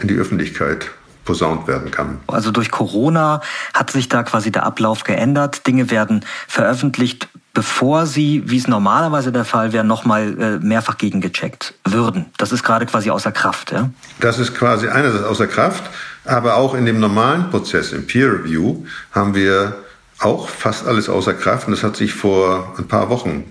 in 0.00 0.08
die 0.08 0.16
Öffentlichkeit 0.16 0.90
posaunt 1.26 1.68
werden 1.68 1.90
kann. 1.90 2.20
Also 2.28 2.50
durch 2.50 2.70
Corona 2.70 3.42
hat 3.74 3.90
sich 3.90 4.08
da 4.08 4.22
quasi 4.22 4.50
der 4.50 4.64
Ablauf 4.64 5.04
geändert. 5.04 5.66
Dinge 5.66 5.90
werden 5.90 6.24
veröffentlicht, 6.48 7.28
bevor 7.52 8.06
sie, 8.06 8.44
wie 8.46 8.56
es 8.56 8.68
normalerweise 8.68 9.32
der 9.32 9.44
Fall 9.44 9.74
wäre, 9.74 9.84
nochmal 9.84 10.40
äh, 10.40 10.58
mehrfach 10.64 10.96
gegengecheckt 10.96 11.74
würden. 11.84 12.26
Das 12.38 12.52
ist 12.52 12.62
gerade 12.62 12.86
quasi 12.86 13.10
außer 13.10 13.32
Kraft. 13.32 13.72
Ja? 13.72 13.90
Das 14.20 14.38
ist 14.38 14.54
quasi 14.54 14.88
einerseits 14.88 15.24
außer 15.24 15.46
Kraft, 15.46 15.84
aber 16.24 16.56
auch 16.56 16.74
in 16.74 16.86
dem 16.86 17.00
normalen 17.00 17.50
Prozess, 17.50 17.92
im 17.92 18.06
Peer 18.06 18.32
Review, 18.32 18.86
haben 19.12 19.34
wir 19.34 19.76
auch 20.18 20.48
fast 20.48 20.86
alles 20.86 21.08
außer 21.08 21.34
Kraft. 21.34 21.66
Und 21.66 21.72
das 21.72 21.82
hat 21.82 21.96
sich 21.96 22.14
vor 22.14 22.74
ein 22.78 22.88
paar 22.88 23.10
Wochen 23.10 23.44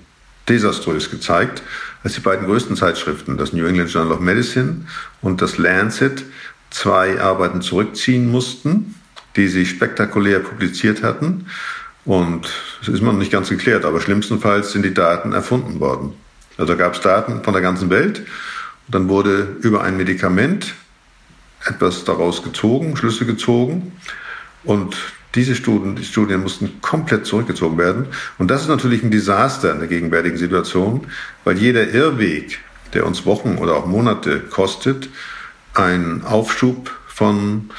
desaströs 0.47 1.09
gezeigt, 1.09 1.61
als 2.03 2.13
die 2.13 2.21
beiden 2.21 2.45
größten 2.45 2.75
Zeitschriften, 2.75 3.37
das 3.37 3.53
New 3.53 3.65
England 3.65 3.89
Journal 3.89 4.13
of 4.13 4.19
Medicine 4.19 4.85
und 5.21 5.41
das 5.41 5.57
Lancet, 5.57 6.23
zwei 6.69 7.19
Arbeiten 7.21 7.61
zurückziehen 7.61 8.29
mussten, 8.29 8.95
die 9.35 9.47
sie 9.47 9.65
spektakulär 9.65 10.39
publiziert 10.39 11.03
hatten. 11.03 11.47
Und 12.05 12.49
es 12.81 12.87
ist 12.87 13.01
noch 13.01 13.13
nicht 13.13 13.31
ganz 13.31 13.49
geklärt, 13.49 13.85
aber 13.85 13.99
schlimmstenfalls 13.99 14.71
sind 14.71 14.83
die 14.83 14.93
Daten 14.93 15.33
erfunden 15.33 15.79
worden. 15.79 16.13
Also 16.57 16.77
gab 16.77 16.93
es 16.93 17.01
Daten 17.01 17.43
von 17.43 17.53
der 17.53 17.61
ganzen 17.61 17.89
Welt. 17.89 18.19
Und 18.19 18.95
dann 18.95 19.09
wurde 19.09 19.57
über 19.61 19.83
ein 19.83 19.97
Medikament 19.97 20.75
etwas 21.65 22.05
daraus 22.05 22.43
gezogen, 22.43 22.95
Schlüsse 22.95 23.25
gezogen. 23.25 23.93
Und 24.63 24.95
diese 25.33 25.55
Studien, 25.55 25.95
die 25.95 26.05
Studien 26.05 26.41
mussten 26.41 26.81
komplett 26.81 27.25
zurückgezogen 27.25 27.77
werden. 27.77 28.07
Und 28.37 28.49
das 28.49 28.61
ist 28.61 28.67
natürlich 28.69 29.03
ein 29.03 29.11
Desaster 29.11 29.71
in 29.71 29.79
der 29.79 29.87
gegenwärtigen 29.87 30.37
Situation, 30.37 31.07
weil 31.43 31.57
jeder 31.57 31.89
Irrweg, 31.89 32.59
der 32.93 33.05
uns 33.05 33.25
Wochen 33.25 33.57
oder 33.57 33.75
auch 33.75 33.85
Monate 33.85 34.39
kostet, 34.39 35.09
ein 35.75 36.23
Aufschub 36.23 36.91
von 37.07 37.69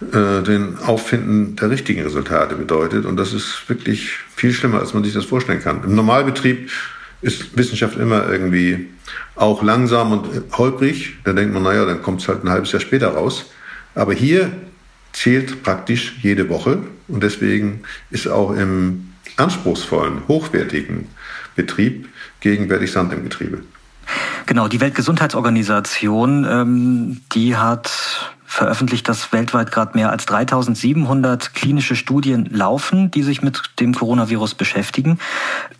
äh, 0.00 0.42
den 0.42 0.78
Auffinden 0.78 1.56
der 1.56 1.70
richtigen 1.70 2.02
Resultate 2.02 2.54
bedeutet. 2.54 3.04
Und 3.04 3.16
das 3.16 3.32
ist 3.32 3.68
wirklich 3.68 4.10
viel 4.34 4.52
schlimmer, 4.52 4.80
als 4.80 4.94
man 4.94 5.04
sich 5.04 5.12
das 5.12 5.24
vorstellen 5.24 5.62
kann. 5.62 5.82
Im 5.84 5.94
Normalbetrieb 5.94 6.70
ist 7.22 7.56
Wissenschaft 7.56 7.98
immer 7.98 8.28
irgendwie 8.30 8.88
auch 9.34 9.62
langsam 9.62 10.12
und 10.12 10.56
holprig. 10.56 11.16
Da 11.24 11.32
denkt 11.32 11.52
man, 11.52 11.62
naja, 11.62 11.84
dann 11.84 12.02
kommt 12.02 12.22
es 12.22 12.28
halt 12.28 12.44
ein 12.44 12.50
halbes 12.50 12.72
Jahr 12.72 12.80
später 12.80 13.08
raus. 13.08 13.46
Aber 13.94 14.14
hier 14.14 14.50
zählt 15.12 15.62
praktisch 15.62 16.14
jede 16.22 16.48
Woche 16.48 16.78
und 17.08 17.22
deswegen 17.22 17.82
ist 18.10 18.28
auch 18.28 18.52
im 18.52 19.12
anspruchsvollen, 19.36 20.28
hochwertigen 20.28 21.08
Betrieb 21.56 22.08
gegenwärtig 22.40 22.92
Sand 22.92 23.12
im 23.12 23.24
Getriebe. 23.24 23.62
Genau, 24.46 24.68
die 24.68 24.80
Weltgesundheitsorganisation, 24.80 26.46
ähm, 26.48 27.20
die 27.32 27.56
hat 27.56 27.90
veröffentlicht, 28.50 29.08
dass 29.08 29.32
weltweit 29.32 29.70
gerade 29.70 29.96
mehr 29.96 30.10
als 30.10 30.26
3700 30.26 31.54
klinische 31.54 31.94
Studien 31.94 32.48
laufen, 32.50 33.10
die 33.12 33.22
sich 33.22 33.42
mit 33.42 33.62
dem 33.78 33.94
Coronavirus 33.94 34.54
beschäftigen. 34.54 35.20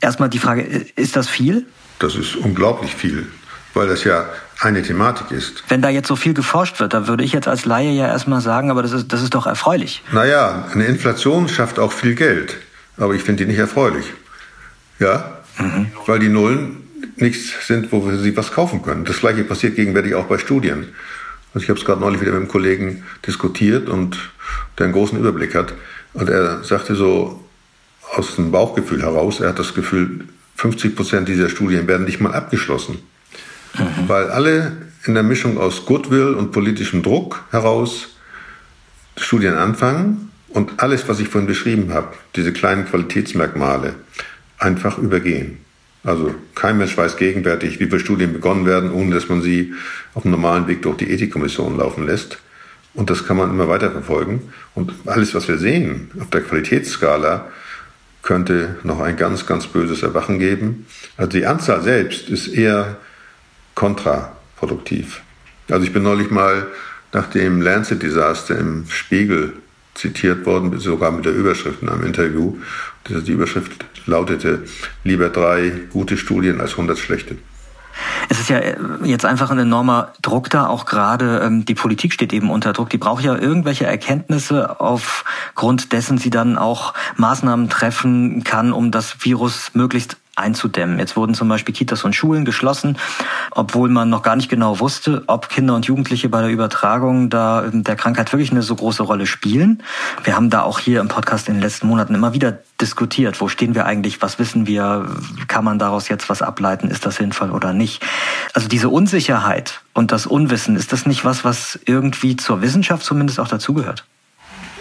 Erstmal 0.01 0.29
die 0.29 0.39
Frage, 0.39 0.63
ist 0.63 1.17
das 1.17 1.29
viel? 1.29 1.67
Das 1.99 2.15
ist 2.15 2.37
unglaublich 2.37 2.95
viel, 2.95 3.27
weil 3.75 3.89
das 3.89 4.05
ja 4.05 4.25
eine 4.61 4.83
Thematik 4.83 5.33
ist. 5.33 5.65
Wenn 5.69 5.83
da 5.83 5.89
jetzt 5.89 6.07
so 6.07 6.15
viel 6.15 6.33
geforscht 6.33 6.79
wird, 6.79 6.95
da 6.95 7.09
würde 7.09 7.25
ich 7.25 7.33
jetzt 7.33 7.49
als 7.49 7.65
Laie 7.65 7.91
ja 7.91 8.07
erstmal 8.07 8.41
sagen, 8.41 8.71
aber 8.71 8.83
das 8.83 8.93
ist, 8.93 9.13
das 9.13 9.21
ist 9.21 9.35
doch 9.35 9.47
erfreulich. 9.47 10.03
Naja, 10.13 10.67
eine 10.73 10.85
Inflation 10.85 11.49
schafft 11.49 11.81
auch 11.81 11.91
viel 11.91 12.15
Geld, 12.15 12.57
aber 12.97 13.15
ich 13.15 13.23
finde 13.23 13.45
die 13.45 13.51
nicht 13.51 13.59
erfreulich. 13.59 14.07
Ja, 15.01 15.39
mhm. 15.59 15.87
weil 16.07 16.21
die 16.21 16.29
Nullen 16.29 16.90
nichts 17.17 17.67
sind, 17.67 17.93
wo 17.93 18.11
sie 18.11 18.37
was 18.37 18.53
kaufen 18.53 18.83
können. 18.83 19.05
Das 19.05 19.21
gleiche 19.21 19.45
passiert 19.45 19.77
gegenwärtig 19.77 20.15
auch 20.15 20.27
bei 20.27 20.39
Studien. 20.39 20.89
Also 21.53 21.65
ich 21.65 21.69
habe 21.69 21.79
es 21.79 21.85
gerade 21.85 22.01
neulich 22.01 22.21
wieder 22.21 22.33
mit 22.33 22.41
einem 22.41 22.49
Kollegen 22.49 23.05
diskutiert 23.27 23.89
und 23.89 24.19
der 24.79 24.85
einen 24.85 24.93
großen 24.93 25.19
Überblick 25.19 25.55
hat. 25.55 25.75
Und 26.13 26.29
er 26.29 26.63
sagte 26.63 26.95
so 26.95 27.45
aus 28.17 28.37
dem 28.37 28.51
Bauchgefühl 28.51 29.03
heraus, 29.03 29.41
er 29.41 29.51
hat 29.51 29.59
das 29.59 29.75
Gefühl, 29.75 30.27
50 30.57 30.95
Prozent 30.95 31.29
dieser 31.29 31.49
Studien 31.49 31.87
werden 31.87 32.07
nicht 32.07 32.21
mal 32.21 32.35
abgeschlossen. 32.35 32.99
Mhm. 33.79 34.09
Weil 34.09 34.31
alle 34.31 34.77
in 35.07 35.15
der 35.15 35.23
Mischung 35.23 35.59
aus 35.59 35.87
Goodwill 35.87 36.35
und 36.35 36.53
politischem 36.53 37.03
Druck 37.03 37.43
heraus 37.51 38.09
Studien 39.17 39.55
anfangen 39.55 40.31
und 40.49 40.83
alles, 40.83 41.09
was 41.09 41.21
ich 41.21 41.29
vorhin 41.29 41.49
beschrieben 41.49 41.93
habe, 41.93 42.15
diese 42.37 42.53
kleinen 42.53 42.85
Qualitätsmerkmale, 42.85 43.95
einfach 44.59 44.99
übergehen. 44.99 45.59
Also 46.03 46.35
kein 46.55 46.79
Mensch 46.79 46.97
weiß 46.97 47.17
gegenwärtig, 47.17 47.79
wie 47.79 47.87
viele 47.87 48.01
Studien 48.01 48.33
begonnen 48.33 48.67
werden, 48.67 48.91
ohne 48.91 49.15
dass 49.15 49.29
man 49.29 49.43
sie 49.43 49.75
auf 50.15 50.25
einem 50.25 50.33
normalen 50.33 50.67
Weg 50.67 50.83
durch 50.83 50.97
die 50.97 51.11
Ethikkommission 51.11 51.77
laufen 51.77 52.07
lässt. 52.07 52.39
Und 52.95 53.11
das 53.11 53.27
kann 53.27 53.37
man 53.37 53.51
immer 53.51 53.69
weiter 53.69 53.91
verfolgen. 53.91 54.53
Und 54.75 54.93
alles, 55.07 55.35
was 55.35 55.47
wir 55.47 55.59
sehen 55.59 56.11
auf 56.19 56.31
der 56.31 56.41
Qualitätsskala, 56.41 57.51
könnte 58.23 58.77
noch 58.83 59.01
ein 59.01 59.17
ganz, 59.17 59.47
ganz 59.47 59.67
böses 59.67 60.03
Erwachen 60.03 60.39
geben. 60.39 60.87
Also 61.17 61.31
die 61.31 61.47
Anzahl 61.47 61.83
selbst 61.83 62.29
ist 62.29 62.49
eher 62.49 62.97
kontraproduktiv. 63.75 65.23
Also 65.71 65.85
ich 65.85 65.93
bin 65.93 66.03
neulich 66.03 66.31
mal 66.31 66.67
nach 67.13 67.29
dem 67.29 67.63
Lancet-Desaster 67.63 68.59
im 68.59 68.87
Spiegel 68.89 69.55
zitiert 70.01 70.47
worden, 70.47 70.79
sogar 70.79 71.13
mit 71.13 71.25
der 71.25 71.35
Überschrift 71.35 71.83
in 71.83 71.89
einem 71.89 72.05
Interview. 72.05 72.57
Die 73.09 73.33
Überschrift 73.33 73.85
lautete, 74.07 74.65
lieber 75.05 75.29
drei 75.29 75.73
gute 75.91 76.17
Studien 76.17 76.61
als 76.61 76.73
100 76.73 76.99
schlechte. 76.99 77.37
Es 78.29 78.39
ist 78.41 78.49
ja 78.49 78.59
äh, 78.59 78.77
jetzt 79.05 79.25
einfach 79.25 79.51
ein 79.51 79.59
enormer 79.59 80.13
Druck 80.23 80.49
da, 80.51 80.67
auch 80.67 80.87
gerade 80.87 81.41
ähm, 81.45 81.65
die 81.65 81.75
Politik 81.75 82.13
steht 82.13 82.33
eben 82.33 82.51
unter 82.51 82.73
Druck. 82.73 82.89
Die 82.91 82.99
braucht 82.99 83.25
ja 83.25 83.37
irgendwelche 83.37 83.87
Erkenntnisse, 83.87 84.81
aufgrund 84.81 85.93
dessen 85.93 86.17
sie 86.17 86.31
dann 86.31 86.57
auch 86.57 86.95
Maßnahmen 87.17 87.69
treffen 87.69 88.45
kann, 88.45 88.73
um 88.73 88.91
das 88.91 89.17
Virus 89.25 89.73
möglichst 89.75 90.17
einzudämmen. 90.41 90.99
Jetzt 90.99 91.17
wurden 91.17 91.35
zum 91.35 91.49
Beispiel 91.49 91.75
Kitas 91.75 92.05
und 92.05 92.15
Schulen 92.15 92.45
geschlossen, 92.45 92.99
obwohl 93.51 93.89
man 93.89 94.11
noch 94.11 94.23
gar 94.23 94.37
nicht 94.37 94.49
genau 94.49 94.81
wusste, 94.81 95.23
ob 95.27 95.49
Kinder 95.49 95.75
und 95.75 95.87
Jugendliche 95.87 96.29
bei 96.29 96.41
der 96.41 96.51
Übertragung 96.51 97.31
da 97.31 97.65
ähm, 97.65 97.85
der 97.85 97.97
Krankheit 97.97 98.33
wirklich 98.33 98.51
eine 98.51 98.63
so 98.63 98.75
große 98.75 99.03
Rolle 99.03 99.27
spielen. 99.27 99.83
Wir 100.25 100.37
haben 100.37 100.51
da 100.51 100.63
auch 100.63 100.79
hier 100.79 101.01
im 101.01 101.09
Podcast 101.09 101.49
in 101.49 101.55
den 101.55 101.63
letzten 101.63 101.87
Monaten 101.87 102.15
immer 102.15 102.33
wieder 102.35 102.59
diskutiert. 102.81 103.41
Wo 103.41 103.49
stehen 103.49 103.75
wir 103.75 103.87
eigentlich? 103.87 104.23
Was 104.23 104.39
wissen 104.39 104.67
wir? 104.67 105.07
Kann 105.49 105.65
man 105.65 105.79
daraus 105.79 106.09
jetzt 106.09 106.29
was 106.29 106.43
ableiten? 106.43 106.91
Ist 106.91 107.07
das 107.07 107.17
sinnvoll 107.17 107.51
oder 107.51 107.73
nicht? 107.73 108.03
Also 108.55 108.69
diese 108.69 108.89
Unsicherheit 108.89 109.81
und 109.95 110.13
das 110.13 110.27
Unwissen, 110.27 110.77
ist 110.77 110.93
das 110.93 111.07
nicht 111.07 111.25
was, 111.25 111.45
was 111.45 111.79
irgendwie 111.85 112.37
zur 112.37 112.63
Wissenschaft 112.63 113.05
zumindest 113.05 113.39
auch 113.41 113.49
dazugehört? 113.49 114.05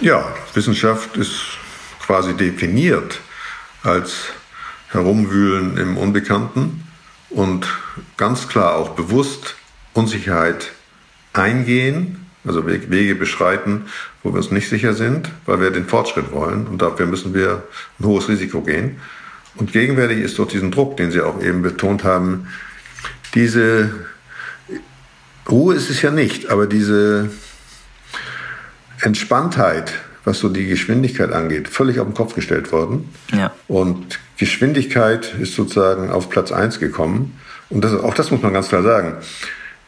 Ja, 0.02 0.24
Wissenschaft 0.54 1.18
ist 1.18 1.42
quasi 2.06 2.36
definiert 2.36 3.20
als 3.84 4.30
Herumwühlen 4.90 5.78
im 5.78 5.98
Unbekannten 5.98 6.84
und 7.30 7.68
ganz 8.18 8.48
klar 8.48 8.76
auch 8.76 8.90
bewusst 8.90 9.56
Unsicherheit 9.94 10.72
eingehen, 11.34 12.26
also 12.46 12.66
Wege 12.66 13.16
beschreiten, 13.16 13.86
wo 14.24 14.32
wir 14.32 14.38
uns 14.38 14.52
nicht 14.52 14.70
sicher 14.70 14.94
sind, 14.94 15.30
weil 15.46 15.62
wir 15.62 15.72
den 15.72 15.86
Fortschritt 15.86 16.32
wollen 16.32 16.68
und 16.68 16.82
dafür 16.82 17.06
müssen 17.06 17.34
wir 17.34 17.64
ein 18.00 18.06
hohes 18.06 18.28
Risiko 18.30 18.62
gehen. 18.62 18.98
Und 19.56 19.74
gegenwärtig 19.74 20.20
ist 20.20 20.38
durch 20.38 20.50
diesen 20.50 20.72
Druck, 20.72 20.98
den 20.98 21.12
Sie 21.12 21.22
auch 21.22 21.42
eben 21.42 21.62
betont 21.62 22.04
haben, 22.04 22.48
diese 23.36 23.92
Ruhe 25.50 25.76
ist 25.76 25.90
es 25.90 26.02
ja 26.02 26.12
nicht, 26.12 26.50
aber 26.50 26.66
diese 26.66 27.30
Entspanntheit, 29.02 29.94
was 30.24 30.40
so 30.40 30.50
die 30.50 30.68
Geschwindigkeit 30.68 31.32
angeht, 31.32 31.68
völlig 31.68 32.00
auf 32.00 32.08
den 32.08 32.14
Kopf 32.14 32.36
gestellt 32.36 32.72
worden. 32.72 33.14
Ja. 33.34 33.54
Und 33.68 34.20
Geschwindigkeit 34.40 35.36
ist 35.40 35.54
sozusagen 35.56 36.10
auf 36.10 36.30
Platz 36.30 36.52
eins 36.52 36.80
gekommen. 36.80 37.38
Und 37.70 37.84
das, 37.84 37.94
auch 37.94 38.14
das 38.14 38.32
muss 38.32 38.42
man 38.42 38.54
ganz 38.54 38.70
klar 38.70 38.84
sagen. 38.84 39.16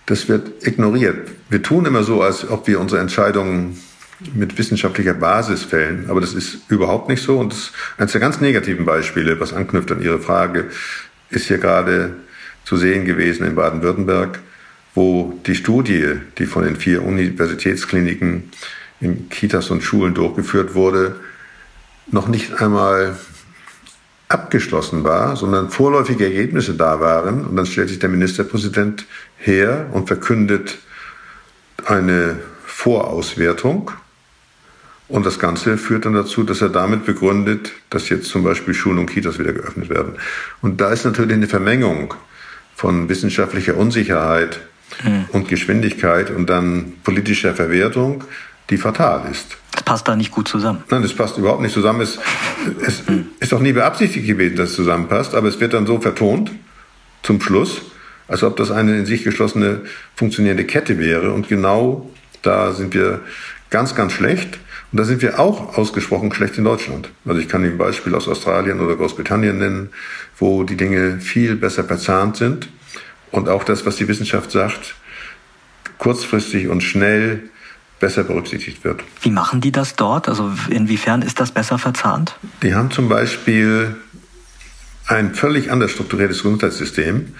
Das 0.05 0.27
wird 0.27 0.67
ignoriert. 0.67 1.29
Wir 1.49 1.63
tun 1.63 1.85
immer 1.85 2.03
so, 2.03 2.21
als 2.21 2.47
ob 2.49 2.67
wir 2.67 2.79
unsere 2.79 3.01
Entscheidungen 3.01 3.79
mit 4.33 4.57
wissenschaftlicher 4.57 5.13
Basis 5.13 5.63
fällen. 5.63 6.05
Aber 6.09 6.19
das 6.19 6.33
ist 6.33 6.69
überhaupt 6.69 7.07
nicht 7.07 7.23
so. 7.23 7.39
Und 7.39 7.53
das 7.53 7.59
ist 7.59 7.73
eines 7.97 8.11
der 8.11 8.21
ganz 8.21 8.41
negativen 8.41 8.85
Beispiele, 8.85 9.39
was 9.39 9.53
anknüpft 9.53 9.91
an 9.91 10.01
Ihre 10.01 10.19
Frage, 10.19 10.69
ist 11.29 11.47
hier 11.47 11.57
gerade 11.57 12.15
zu 12.65 12.75
sehen 12.75 13.05
gewesen 13.05 13.47
in 13.47 13.55
Baden-Württemberg, 13.55 14.39
wo 14.93 15.39
die 15.45 15.55
Studie, 15.55 16.15
die 16.37 16.45
von 16.45 16.63
den 16.63 16.75
vier 16.75 17.03
Universitätskliniken 17.03 18.51
in 18.99 19.29
Kitas 19.29 19.71
und 19.71 19.81
Schulen 19.81 20.13
durchgeführt 20.13 20.75
wurde, 20.75 21.15
noch 22.11 22.27
nicht 22.27 22.61
einmal 22.61 23.17
abgeschlossen 24.33 25.03
war, 25.03 25.35
sondern 25.35 25.69
vorläufige 25.69 26.25
Ergebnisse 26.25 26.73
da 26.73 26.99
waren. 26.99 27.45
Und 27.45 27.55
dann 27.55 27.65
stellt 27.65 27.89
sich 27.89 27.99
der 27.99 28.09
Ministerpräsident 28.09 29.05
her 29.37 29.87
und 29.91 30.07
verkündet 30.07 30.77
eine 31.85 32.39
Vorauswertung. 32.65 33.91
Und 35.07 35.25
das 35.25 35.39
Ganze 35.39 35.77
führt 35.77 36.05
dann 36.05 36.13
dazu, 36.13 36.43
dass 36.43 36.61
er 36.61 36.69
damit 36.69 37.05
begründet, 37.05 37.73
dass 37.89 38.07
jetzt 38.09 38.29
zum 38.29 38.43
Beispiel 38.43 38.73
Schulen 38.73 38.99
und 38.99 39.07
Kitas 39.07 39.39
wieder 39.39 39.51
geöffnet 39.51 39.89
werden. 39.89 40.13
Und 40.61 40.79
da 40.79 40.91
ist 40.91 41.03
natürlich 41.03 41.33
eine 41.33 41.47
Vermengung 41.47 42.13
von 42.75 43.09
wissenschaftlicher 43.09 43.75
Unsicherheit 43.75 44.61
mhm. 45.03 45.25
und 45.33 45.49
Geschwindigkeit 45.49 46.29
und 46.29 46.49
dann 46.49 46.93
politischer 47.03 47.53
Verwertung 47.53 48.23
die 48.69 48.77
fatal 48.77 49.29
ist. 49.29 49.57
Das 49.71 49.83
passt 49.83 50.07
da 50.07 50.15
nicht 50.15 50.31
gut 50.31 50.47
zusammen. 50.47 50.83
Nein, 50.89 51.01
das 51.01 51.13
passt 51.13 51.37
überhaupt 51.37 51.61
nicht 51.61 51.73
zusammen. 51.73 52.01
Es, 52.01 52.19
es 52.85 53.07
mhm. 53.07 53.27
ist 53.39 53.53
auch 53.53 53.59
nie 53.59 53.71
beabsichtigt 53.71 54.27
gewesen, 54.27 54.57
dass 54.57 54.71
es 54.71 54.75
zusammenpasst, 54.75 55.33
aber 55.33 55.47
es 55.47 55.59
wird 55.59 55.73
dann 55.73 55.85
so 55.85 55.99
vertont 55.99 56.51
zum 57.23 57.41
Schluss, 57.41 57.81
als 58.27 58.43
ob 58.43 58.57
das 58.57 58.71
eine 58.71 58.97
in 58.97 59.05
sich 59.05 59.23
geschlossene 59.23 59.81
funktionierende 60.15 60.65
Kette 60.65 60.99
wäre. 60.99 61.31
Und 61.31 61.47
genau 61.47 62.09
da 62.41 62.73
sind 62.73 62.93
wir 62.93 63.21
ganz, 63.69 63.95
ganz 63.95 64.13
schlecht. 64.13 64.59
Und 64.91 64.99
da 64.99 65.05
sind 65.05 65.21
wir 65.21 65.39
auch 65.39 65.77
ausgesprochen 65.77 66.33
schlecht 66.33 66.57
in 66.57 66.65
Deutschland. 66.65 67.09
Also 67.25 67.39
ich 67.39 67.47
kann 67.47 67.61
Ihnen 67.63 67.73
ein 67.73 67.77
Beispiel 67.77 68.13
aus 68.13 68.27
Australien 68.27 68.81
oder 68.81 68.97
Großbritannien 68.97 69.57
nennen, 69.57 69.89
wo 70.37 70.63
die 70.63 70.75
Dinge 70.75 71.19
viel 71.21 71.55
besser 71.55 71.85
verzahnt 71.85 72.35
sind. 72.35 72.67
Und 73.31 73.47
auch 73.47 73.63
das, 73.63 73.85
was 73.85 73.95
die 73.95 74.09
Wissenschaft 74.09 74.51
sagt, 74.51 74.95
kurzfristig 75.97 76.67
und 76.67 76.81
schnell 76.81 77.43
besser 78.01 78.25
berücksichtigt 78.25 78.83
wird. 78.83 79.01
Wie 79.21 79.31
machen 79.31 79.61
die 79.61 79.71
das 79.71 79.95
dort? 79.95 80.27
Also 80.27 80.51
inwiefern 80.69 81.21
ist 81.21 81.39
das 81.39 81.51
besser 81.51 81.77
verzahnt? 81.77 82.35
Die 82.61 82.75
haben 82.75 82.91
zum 82.91 83.07
Beispiel 83.07 83.95
ein 85.07 85.33
völlig 85.33 85.71
anders 85.71 85.91
strukturiertes 85.91 86.39
Gesundheitssystem. 86.39 87.33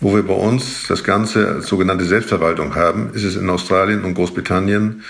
Wo 0.00 0.16
wir 0.16 0.22
bei 0.22 0.34
uns 0.34 0.86
das 0.88 1.04
Ganze 1.04 1.46
als 1.46 1.66
sogenannte 1.66 2.04
Selbstverwaltung 2.04 2.74
haben, 2.74 3.10
ist 3.12 3.22
es 3.22 3.36
in 3.36 3.48
Australien 3.50 4.04
und 4.04 4.14
Großbritannien 4.14 5.04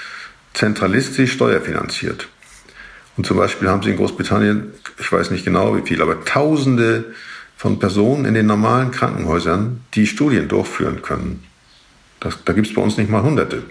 zentralistisch 0.52 1.32
steuerfinanziert. 1.32 2.28
Und 3.16 3.26
zum 3.26 3.38
Beispiel 3.38 3.68
haben 3.68 3.82
sie 3.82 3.90
in 3.90 3.96
Großbritannien, 3.96 4.72
ich 4.98 5.10
weiß 5.10 5.30
nicht 5.30 5.44
genau 5.44 5.76
wie 5.76 5.82
viel, 5.82 6.02
aber 6.02 6.24
Tausende 6.24 7.04
von 7.56 7.78
Personen 7.78 8.24
in 8.26 8.34
den 8.34 8.46
normalen 8.46 8.90
Krankenhäusern, 8.90 9.80
die 9.94 10.06
Studien 10.06 10.48
durchführen 10.48 11.00
können. 11.00 11.42
Das, 12.20 12.38
da 12.44 12.52
gibt 12.52 12.66
es 12.66 12.74
bei 12.74 12.82
uns 12.82 12.96
nicht 12.96 13.10
mal 13.10 13.22
Hunderte 13.22 13.62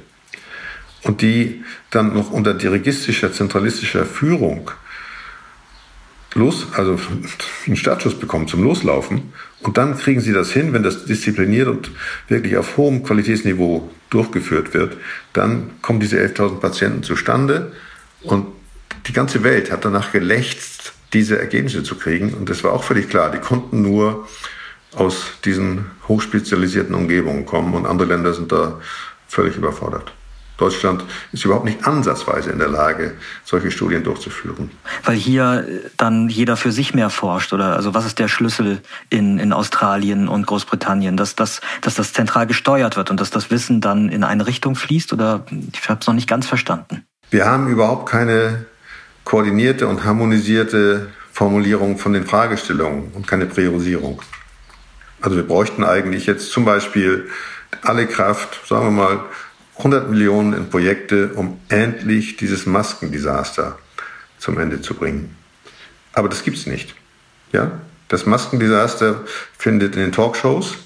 und 1.03 1.21
die 1.21 1.63
dann 1.89 2.13
noch 2.13 2.31
unter 2.31 2.53
dirigistischer, 2.53 3.33
zentralistischer 3.33 4.05
Führung 4.05 4.71
los, 6.33 6.67
also 6.73 6.99
einen 7.67 7.75
Startschuss 7.75 8.15
bekommen 8.15 8.47
zum 8.47 8.63
Loslaufen. 8.63 9.33
Und 9.61 9.77
dann 9.77 9.97
kriegen 9.97 10.21
sie 10.21 10.33
das 10.33 10.51
hin, 10.51 10.73
wenn 10.73 10.83
das 10.83 11.05
diszipliniert 11.05 11.67
und 11.67 11.91
wirklich 12.27 12.57
auf 12.57 12.77
hohem 12.77 13.03
Qualitätsniveau 13.03 13.89
durchgeführt 14.09 14.73
wird, 14.73 14.97
dann 15.33 15.71
kommen 15.81 15.99
diese 15.99 16.17
11.000 16.17 16.59
Patienten 16.59 17.03
zustande 17.03 17.71
und 18.23 18.47
die 19.07 19.13
ganze 19.13 19.43
Welt 19.43 19.71
hat 19.71 19.85
danach 19.85 20.11
gelächzt, 20.11 20.93
diese 21.13 21.39
Ergebnisse 21.39 21.83
zu 21.83 21.95
kriegen. 21.95 22.33
Und 22.33 22.49
das 22.49 22.63
war 22.63 22.73
auch 22.73 22.83
völlig 22.83 23.09
klar. 23.09 23.31
Die 23.31 23.39
konnten 23.39 23.81
nur 23.81 24.27
aus 24.93 25.25
diesen 25.45 25.85
hochspezialisierten 26.07 26.93
Umgebungen 26.93 27.45
kommen 27.45 27.73
und 27.73 27.85
andere 27.85 28.09
Länder 28.09 28.33
sind 28.33 28.51
da 28.51 28.79
völlig 29.27 29.55
überfordert. 29.55 30.13
Deutschland 30.61 31.03
ist 31.31 31.43
überhaupt 31.43 31.65
nicht 31.65 31.85
ansatzweise 31.87 32.51
in 32.51 32.59
der 32.59 32.69
Lage, 32.69 33.15
solche 33.43 33.71
Studien 33.71 34.03
durchzuführen. 34.03 34.69
Weil 35.03 35.15
hier 35.15 35.65
dann 35.97 36.29
jeder 36.29 36.55
für 36.55 36.71
sich 36.71 36.93
mehr 36.93 37.09
forscht, 37.09 37.51
oder? 37.51 37.75
Also 37.75 37.93
was 37.93 38.05
ist 38.05 38.19
der 38.19 38.27
Schlüssel 38.27 38.81
in, 39.09 39.39
in 39.39 39.53
Australien 39.53 40.27
und 40.27 40.45
Großbritannien, 40.45 41.17
dass 41.17 41.35
das, 41.35 41.61
dass 41.81 41.95
das 41.95 42.13
zentral 42.13 42.45
gesteuert 42.45 42.95
wird 42.95 43.09
und 43.09 43.19
dass 43.19 43.31
das 43.31 43.49
Wissen 43.49 43.81
dann 43.81 44.09
in 44.09 44.23
eine 44.23 44.45
Richtung 44.45 44.75
fließt? 44.75 45.11
Oder 45.13 45.45
ich 45.73 45.89
habe 45.89 45.99
es 45.99 46.07
noch 46.07 46.13
nicht 46.13 46.29
ganz 46.29 46.45
verstanden. 46.45 47.05
Wir 47.31 47.45
haben 47.45 47.67
überhaupt 47.67 48.07
keine 48.09 48.65
koordinierte 49.23 49.87
und 49.87 50.05
harmonisierte 50.05 51.09
Formulierung 51.31 51.97
von 51.97 52.13
den 52.13 52.25
Fragestellungen 52.25 53.11
und 53.13 53.25
keine 53.25 53.47
Priorisierung. 53.47 54.21
Also 55.21 55.37
wir 55.37 55.43
bräuchten 55.43 55.83
eigentlich 55.83 56.25
jetzt 56.25 56.51
zum 56.51 56.65
Beispiel 56.65 57.29
alle 57.83 58.05
Kraft, 58.05 58.67
sagen 58.67 58.85
wir 58.85 58.91
mal, 58.91 59.19
100 59.77 60.09
Millionen 60.09 60.53
in 60.53 60.69
Projekte, 60.69 61.33
um 61.33 61.59
endlich 61.69 62.37
dieses 62.37 62.65
Maskendesaster 62.65 63.77
zum 64.37 64.59
Ende 64.59 64.81
zu 64.81 64.93
bringen. 64.93 65.35
Aber 66.13 66.29
das 66.29 66.43
gibt's 66.43 66.65
nicht. 66.65 66.95
Ja? 67.51 67.71
Das 68.07 68.25
Maskendesaster 68.25 69.21
findet 69.57 69.95
in 69.95 70.01
den 70.01 70.11
Talkshows 70.11 70.77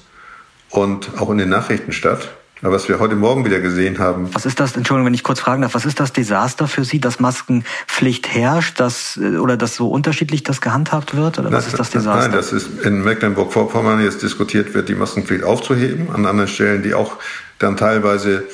und 0.69 1.09
auch 1.17 1.29
in 1.31 1.39
den 1.39 1.49
Nachrichten 1.49 1.91
statt. 1.91 2.29
Aber 2.61 2.73
was 2.73 2.87
wir 2.87 2.99
heute 2.99 3.15
Morgen 3.15 3.43
wieder 3.45 3.59
gesehen 3.59 3.99
haben. 3.99 4.33
Was 4.33 4.45
ist 4.45 4.59
das, 4.59 4.75
Entschuldigung, 4.75 5.07
wenn 5.07 5.13
ich 5.13 5.23
kurz 5.23 5.41
fragen 5.41 5.61
darf, 5.61 5.75
was 5.75 5.85
ist 5.85 5.99
das 5.99 6.13
Desaster 6.13 6.67
für 6.67 6.85
Sie, 6.85 6.99
dass 6.99 7.19
Maskenpflicht 7.19 8.33
herrscht, 8.33 8.79
dass, 8.79 9.17
oder 9.17 9.57
dass 9.57 9.75
so 9.75 9.89
unterschiedlich 9.89 10.43
das 10.43 10.61
gehandhabt 10.61 11.15
wird? 11.15 11.37
Oder 11.37 11.51
was 11.51 11.67
ist 11.67 11.77
das 11.77 11.89
Desaster? 11.89 12.21
Nein, 12.21 12.31
das 12.31 12.53
ist 12.53 12.81
in 12.83 13.03
Mecklenburg-Vorpommern 13.03 14.01
jetzt 14.03 14.23
diskutiert 14.23 14.73
wird, 14.73 14.87
die 14.87 14.95
Maskenpflicht 14.95 15.43
aufzuheben. 15.43 16.09
An 16.13 16.25
anderen 16.25 16.47
Stellen, 16.47 16.81
die 16.81 16.93
auch 16.93 17.17
dann 17.59 17.75
teilweise 17.75 18.45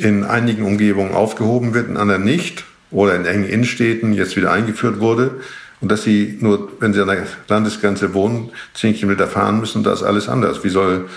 in 0.00 0.24
einigen 0.24 0.64
Umgebungen 0.64 1.14
aufgehoben 1.14 1.74
wird, 1.74 1.88
in 1.88 1.96
anderen 1.96 2.24
nicht 2.24 2.64
oder 2.90 3.14
in 3.14 3.26
engen 3.26 3.44
Innenstädten 3.44 4.14
jetzt 4.14 4.34
wieder 4.34 4.50
eingeführt 4.50 4.98
wurde 4.98 5.40
und 5.80 5.90
dass 5.90 6.02
sie 6.02 6.38
nur, 6.40 6.70
wenn 6.80 6.94
sie 6.94 7.00
an 7.00 7.08
der 7.08 7.26
Landesgrenze 7.48 8.14
wohnen, 8.14 8.50
zehn 8.74 8.94
Kilometer 8.94 9.26
fahren 9.26 9.60
müssen, 9.60 9.84
da 9.84 9.92
ist 9.92 10.02
alles 10.02 10.28
anders. 10.28 10.64
Wie 10.64 10.70
soll 10.70 11.08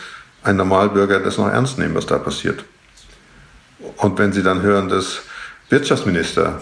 ein 0.43 0.57
Normalbürger 0.57 1.19
das 1.19 1.37
noch 1.37 1.49
ernst 1.49 1.79
nehmen, 1.79 1.95
was 1.95 2.05
da 2.05 2.17
passiert? 2.17 2.65
Und 3.97 4.17
wenn 4.19 4.33
sie 4.33 4.43
dann 4.43 4.61
hören, 4.61 4.89
dass 4.89 5.21
Wirtschaftsminister 5.69 6.61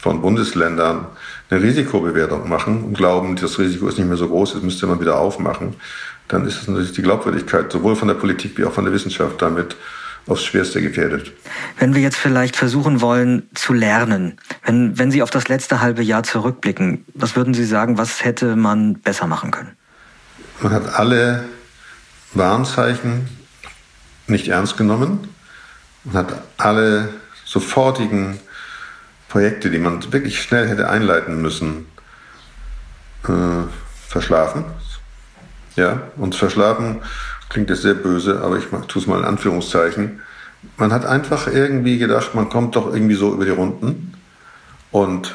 von 0.00 0.22
Bundesländern 0.22 1.06
eine 1.50 1.62
Risikobewertung 1.62 2.48
machen 2.48 2.84
und 2.84 2.96
glauben, 2.96 3.34
das 3.34 3.58
Risiko 3.58 3.88
ist 3.88 3.98
nicht 3.98 4.06
mehr 4.06 4.16
so 4.16 4.28
groß, 4.28 4.54
jetzt 4.54 4.62
müsste 4.62 4.86
man 4.86 5.00
wieder 5.00 5.18
aufmachen, 5.18 5.74
dann 6.28 6.46
ist 6.46 6.62
es 6.62 6.68
natürlich 6.68 6.92
die 6.92 7.02
Glaubwürdigkeit 7.02 7.72
sowohl 7.72 7.96
von 7.96 8.08
der 8.08 8.14
Politik 8.14 8.58
wie 8.58 8.64
auch 8.64 8.72
von 8.72 8.84
der 8.84 8.92
Wissenschaft 8.92 9.42
damit 9.42 9.76
aufs 10.28 10.44
Schwerste 10.44 10.80
gefährdet. 10.82 11.32
Wenn 11.78 11.94
wir 11.94 12.02
jetzt 12.02 12.16
vielleicht 12.16 12.56
versuchen 12.56 13.00
wollen 13.00 13.48
zu 13.54 13.72
lernen, 13.72 14.38
wenn, 14.64 14.98
wenn 14.98 15.10
Sie 15.10 15.22
auf 15.22 15.30
das 15.30 15.48
letzte 15.48 15.80
halbe 15.80 16.02
Jahr 16.02 16.22
zurückblicken, 16.22 17.04
was 17.14 17.34
würden 17.34 17.54
Sie 17.54 17.64
sagen, 17.64 17.98
was 17.98 18.24
hätte 18.24 18.54
man 18.56 18.94
besser 18.94 19.26
machen 19.26 19.50
können? 19.50 19.76
Man 20.60 20.72
hat 20.72 20.94
alle 20.94 21.44
Warnzeichen 22.34 23.28
nicht 24.26 24.48
ernst 24.48 24.76
genommen. 24.76 25.28
Man 26.04 26.16
hat 26.16 26.42
alle 26.58 27.08
sofortigen 27.44 28.38
Projekte, 29.28 29.70
die 29.70 29.78
man 29.78 30.12
wirklich 30.12 30.42
schnell 30.42 30.68
hätte 30.68 30.88
einleiten 30.88 31.40
müssen, 31.40 31.86
äh, 33.24 33.66
verschlafen. 34.08 34.64
Ja, 35.76 36.02
und 36.16 36.34
verschlafen 36.34 37.02
klingt 37.48 37.70
jetzt 37.70 37.82
sehr 37.82 37.94
böse, 37.94 38.40
aber 38.40 38.58
ich 38.58 38.66
tue 38.66 39.02
es 39.02 39.06
mal 39.06 39.18
in 39.18 39.24
Anführungszeichen. 39.24 40.20
Man 40.76 40.92
hat 40.92 41.06
einfach 41.06 41.46
irgendwie 41.46 41.98
gedacht, 41.98 42.34
man 42.34 42.48
kommt 42.48 42.76
doch 42.76 42.92
irgendwie 42.92 43.14
so 43.14 43.32
über 43.32 43.44
die 43.44 43.50
Runden. 43.50 44.14
Und 44.90 45.34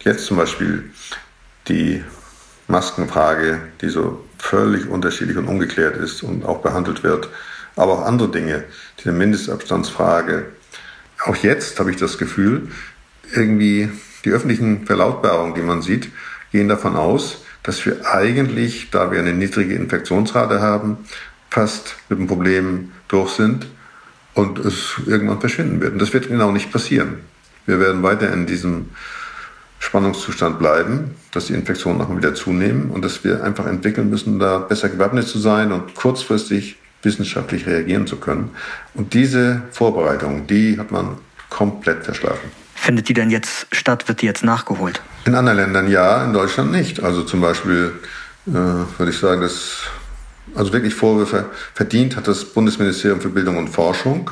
jetzt 0.00 0.26
zum 0.26 0.36
Beispiel 0.36 0.90
die 1.68 2.02
Maskenfrage, 2.68 3.60
die 3.80 3.88
so 3.88 4.24
völlig 4.38 4.88
unterschiedlich 4.88 5.36
und 5.36 5.46
ungeklärt 5.46 5.96
ist 5.96 6.22
und 6.22 6.44
auch 6.44 6.58
behandelt 6.58 7.02
wird, 7.02 7.28
aber 7.76 7.92
auch 7.92 8.04
andere 8.04 8.30
Dinge, 8.30 8.64
die 9.02 9.10
Mindestabstandsfrage. 9.10 10.46
Auch 11.24 11.36
jetzt 11.36 11.78
habe 11.80 11.90
ich 11.90 11.96
das 11.96 12.18
Gefühl, 12.18 12.68
irgendwie 13.32 13.90
die 14.24 14.30
öffentlichen 14.30 14.86
Verlautbarungen, 14.86 15.54
die 15.54 15.62
man 15.62 15.82
sieht, 15.82 16.10
gehen 16.52 16.68
davon 16.68 16.96
aus, 16.96 17.44
dass 17.62 17.84
wir 17.86 18.06
eigentlich, 18.06 18.90
da 18.90 19.10
wir 19.10 19.18
eine 19.18 19.32
niedrige 19.32 19.74
Infektionsrate 19.74 20.60
haben, 20.60 20.98
fast 21.50 21.96
mit 22.08 22.18
dem 22.18 22.26
Problem 22.26 22.92
durch 23.08 23.30
sind 23.32 23.66
und 24.34 24.58
es 24.58 24.94
irgendwann 25.06 25.40
verschwinden 25.40 25.80
wird. 25.80 25.92
Und 25.92 26.02
das 26.02 26.12
wird 26.12 26.28
genau 26.28 26.50
nicht 26.50 26.72
passieren. 26.72 27.18
Wir 27.66 27.80
werden 27.80 28.02
weiter 28.02 28.32
in 28.32 28.46
diesem 28.46 28.90
Spannungszustand 29.78 30.58
bleiben, 30.58 31.14
dass 31.30 31.46
die 31.46 31.54
Infektionen 31.54 31.98
nochmal 31.98 32.18
wieder 32.18 32.34
zunehmen 32.34 32.90
und 32.90 33.04
dass 33.04 33.22
wir 33.22 33.44
einfach 33.44 33.66
entwickeln 33.66 34.10
müssen, 34.10 34.38
da 34.38 34.58
besser 34.58 34.88
gewappnet 34.88 35.28
zu 35.28 35.38
sein 35.38 35.72
und 35.72 35.94
kurzfristig 35.94 36.76
wissenschaftlich 37.02 37.66
reagieren 37.66 38.06
zu 38.06 38.16
können. 38.16 38.50
Und 38.94 39.12
diese 39.12 39.62
Vorbereitung, 39.70 40.46
die 40.46 40.78
hat 40.78 40.90
man 40.90 41.18
komplett 41.50 42.04
verschlafen. 42.04 42.50
Findet 42.74 43.08
die 43.08 43.14
denn 43.14 43.30
jetzt 43.30 43.66
statt? 43.72 44.08
Wird 44.08 44.22
die 44.22 44.26
jetzt 44.26 44.42
nachgeholt? 44.42 45.02
In 45.26 45.34
anderen 45.34 45.58
Ländern 45.58 45.90
ja, 45.90 46.24
in 46.24 46.32
Deutschland 46.32 46.72
nicht. 46.72 47.02
Also 47.02 47.22
zum 47.22 47.40
Beispiel 47.40 47.92
äh, 48.46 48.52
würde 48.52 49.10
ich 49.10 49.18
sagen, 49.18 49.40
dass 49.40 49.82
also 50.54 50.72
wirklich 50.72 50.94
Vorwürfe 50.94 51.46
verdient 51.74 52.16
hat 52.16 52.28
das 52.28 52.44
Bundesministerium 52.44 53.20
für 53.20 53.28
Bildung 53.28 53.56
und 53.56 53.68
Forschung. 53.68 54.30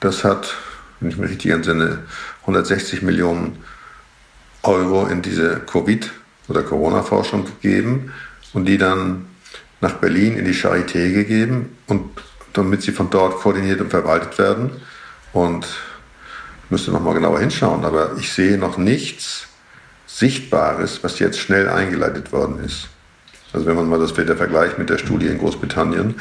Das 0.00 0.24
hat, 0.24 0.54
wenn 1.00 1.10
ich 1.10 1.16
mich 1.16 1.30
richtig 1.30 1.50
entsinne, 1.52 2.00
160 2.42 3.02
Millionen 3.02 3.58
Euro 4.62 5.06
in 5.06 5.22
diese 5.22 5.60
Covid- 5.66 6.10
oder 6.48 6.62
Corona-Forschung 6.62 7.44
gegeben 7.44 8.12
und 8.52 8.66
die 8.66 8.78
dann 8.78 9.26
nach 9.80 9.94
Berlin 9.94 10.36
in 10.36 10.44
die 10.44 10.54
Charité 10.54 11.12
gegeben 11.12 11.76
und 11.86 12.10
damit 12.54 12.82
sie 12.82 12.92
von 12.92 13.10
dort 13.10 13.36
koordiniert 13.36 13.80
und 13.80 13.90
verwaltet 13.90 14.38
werden. 14.38 14.70
Und 15.32 15.66
ich 16.64 16.70
müsste 16.70 16.92
noch 16.92 17.00
mal 17.00 17.14
genauer 17.14 17.40
hinschauen, 17.40 17.84
aber 17.84 18.16
ich 18.18 18.32
sehe 18.32 18.56
noch 18.56 18.78
nichts 18.78 19.48
Sichtbares, 20.06 21.02
was 21.02 21.18
jetzt 21.18 21.38
schnell 21.38 21.68
eingeleitet 21.68 22.32
worden 22.32 22.64
ist. 22.64 22.88
Also 23.54 23.66
wenn 23.66 23.76
man 23.76 23.88
mal 23.88 24.00
das 24.00 24.16
wieder 24.18 24.36
vergleicht 24.36 24.78
mit 24.78 24.90
der 24.90 24.98
Studie 24.98 25.28
in 25.28 25.38
Großbritannien, 25.38 26.16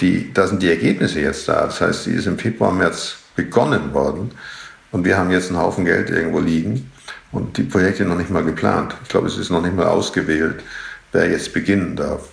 die, 0.00 0.32
da 0.32 0.46
sind 0.46 0.62
die 0.62 0.70
Ergebnisse 0.70 1.20
jetzt 1.20 1.48
da. 1.48 1.66
Das 1.66 1.80
heißt, 1.80 2.04
sie 2.04 2.12
ist 2.12 2.26
im 2.26 2.38
Februar, 2.38 2.72
März 2.72 3.18
begonnen 3.36 3.92
worden 3.92 4.32
und 4.90 5.04
wir 5.04 5.18
haben 5.18 5.30
jetzt 5.30 5.50
einen 5.50 5.58
Haufen 5.58 5.84
Geld 5.84 6.08
irgendwo 6.08 6.40
liegen 6.40 6.90
und 7.30 7.58
die 7.58 7.62
Projekte 7.62 8.06
noch 8.06 8.16
nicht 8.16 8.30
mal 8.30 8.42
geplant. 8.42 8.96
Ich 9.02 9.10
glaube, 9.10 9.26
es 9.26 9.36
ist 9.36 9.50
noch 9.50 9.62
nicht 9.62 9.76
mal 9.76 9.86
ausgewählt, 9.86 10.64
wer 11.12 11.30
jetzt 11.30 11.52
beginnen 11.52 11.94
darf. 11.94 12.28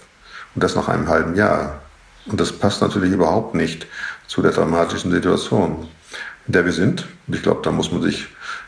Und 0.56 0.64
das 0.64 0.76
nach 0.76 0.88
einem 0.88 1.10
halben 1.10 1.36
Jahr. 1.36 1.82
Und 2.26 2.40
das 2.40 2.54
passt 2.54 2.82
natürlich 2.82 3.12
überhaupt 3.12 3.56
nicht 3.56 3.88
zu 4.28 4.42
der 4.42 4.52
dramatischen 4.52 5.12
Situation, 5.12 5.88
in 6.48 6.54
der 6.54 6.64
wir 6.64 6.72
sind. 6.72 7.06
Und 7.28 7.36
ich 7.36 7.44
glaube, 7.44 7.62
da 7.64 7.72
muss 7.72 7.92
man 7.92 8.02
sich 8.02 8.28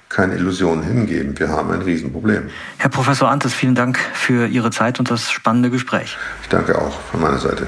keine 0.10 0.36
Illusionen 0.36 0.84
hingeben. 0.84 1.38
Wir 1.38 1.50
haben 1.50 1.72
ein 1.72 1.82
Riesenproblem. 1.82 2.50
Herr 2.78 2.90
Professor 2.90 3.30
Antes, 3.30 3.54
vielen 3.54 3.76
Dank 3.76 4.00
für 4.14 4.48
Ihre 4.48 4.72
Zeit 4.72 5.00
und 5.00 5.12
das 5.12 5.32
spannende 5.32 5.70
Gespräch. 5.70 6.18
Ich 6.42 6.50
danke 6.50 6.78
auch 6.78 7.00
von 7.12 7.22
meiner 7.22 7.40
Seite. 7.40 7.68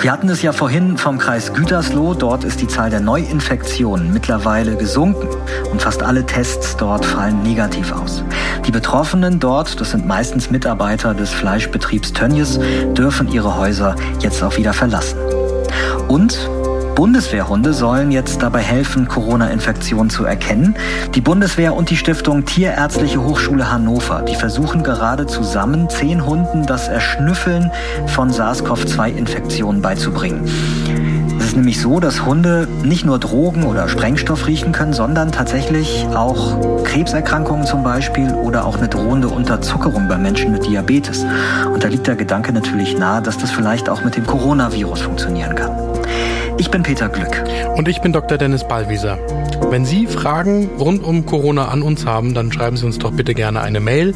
Wir 0.00 0.12
hatten 0.12 0.28
es 0.28 0.42
ja 0.42 0.52
vorhin 0.52 0.96
vom 0.96 1.18
Kreis 1.18 1.52
Gütersloh. 1.52 2.14
Dort 2.14 2.44
ist 2.44 2.60
die 2.60 2.68
Zahl 2.68 2.88
der 2.88 3.00
Neuinfektionen 3.00 4.12
mittlerweile 4.12 4.76
gesunken 4.76 5.28
und 5.72 5.82
fast 5.82 6.04
alle 6.04 6.24
Tests 6.24 6.76
dort 6.76 7.04
fallen 7.04 7.42
negativ 7.42 7.90
aus. 7.90 8.22
Die 8.64 8.70
Betroffenen 8.70 9.40
dort, 9.40 9.80
das 9.80 9.90
sind 9.90 10.06
meistens 10.06 10.52
Mitarbeiter 10.52 11.14
des 11.14 11.30
Fleischbetriebs 11.30 12.12
Tönnies, 12.12 12.60
dürfen 12.92 13.26
ihre 13.32 13.56
Häuser 13.56 13.96
jetzt 14.20 14.40
auch 14.44 14.56
wieder 14.56 14.72
verlassen. 14.72 15.18
Und 16.06 16.48
Bundeswehrhunde 16.98 17.74
sollen 17.74 18.10
jetzt 18.10 18.42
dabei 18.42 18.58
helfen, 18.58 19.06
Corona-Infektionen 19.06 20.10
zu 20.10 20.24
erkennen. 20.24 20.74
Die 21.14 21.20
Bundeswehr 21.20 21.74
und 21.74 21.90
die 21.90 21.96
Stiftung 21.96 22.44
Tierärztliche 22.44 23.22
Hochschule 23.22 23.70
Hannover, 23.70 24.22
die 24.22 24.34
versuchen 24.34 24.82
gerade 24.82 25.28
zusammen 25.28 25.88
zehn 25.88 26.26
Hunden 26.26 26.66
das 26.66 26.88
Erschnüffeln 26.88 27.70
von 28.08 28.32
SARS-CoV-2-Infektionen 28.32 29.80
beizubringen. 29.80 30.50
Es 31.38 31.46
ist 31.46 31.56
nämlich 31.56 31.80
so, 31.80 32.00
dass 32.00 32.24
Hunde 32.24 32.66
nicht 32.82 33.06
nur 33.06 33.20
Drogen 33.20 33.62
oder 33.62 33.88
Sprengstoff 33.88 34.48
riechen 34.48 34.72
können, 34.72 34.92
sondern 34.92 35.30
tatsächlich 35.30 36.04
auch 36.16 36.82
Krebserkrankungen 36.82 37.64
zum 37.64 37.84
Beispiel 37.84 38.34
oder 38.34 38.66
auch 38.66 38.76
eine 38.76 38.88
drohende 38.88 39.28
Unterzuckerung 39.28 40.08
bei 40.08 40.18
Menschen 40.18 40.50
mit 40.50 40.66
Diabetes. 40.66 41.24
Und 41.72 41.84
da 41.84 41.86
liegt 41.86 42.08
der 42.08 42.16
Gedanke 42.16 42.52
natürlich 42.52 42.98
nahe, 42.98 43.22
dass 43.22 43.38
das 43.38 43.52
vielleicht 43.52 43.88
auch 43.88 44.02
mit 44.02 44.16
dem 44.16 44.26
Coronavirus 44.26 45.02
funktionieren 45.02 45.54
kann. 45.54 45.70
Ich 46.58 46.70
bin 46.70 46.82
Peter 46.82 47.08
Glück. 47.08 47.42
Und 47.76 47.86
ich 47.86 48.00
bin 48.00 48.12
Dr. 48.12 48.36
Dennis 48.36 48.66
Ballwieser. 48.66 49.16
Wenn 49.70 49.84
Sie 49.84 50.08
Fragen 50.08 50.68
rund 50.78 51.04
um 51.04 51.24
Corona 51.24 51.68
an 51.68 51.82
uns 51.82 52.04
haben, 52.04 52.34
dann 52.34 52.50
schreiben 52.50 52.76
Sie 52.76 52.84
uns 52.84 52.98
doch 52.98 53.12
bitte 53.12 53.34
gerne 53.34 53.60
eine 53.60 53.78
Mail 53.78 54.12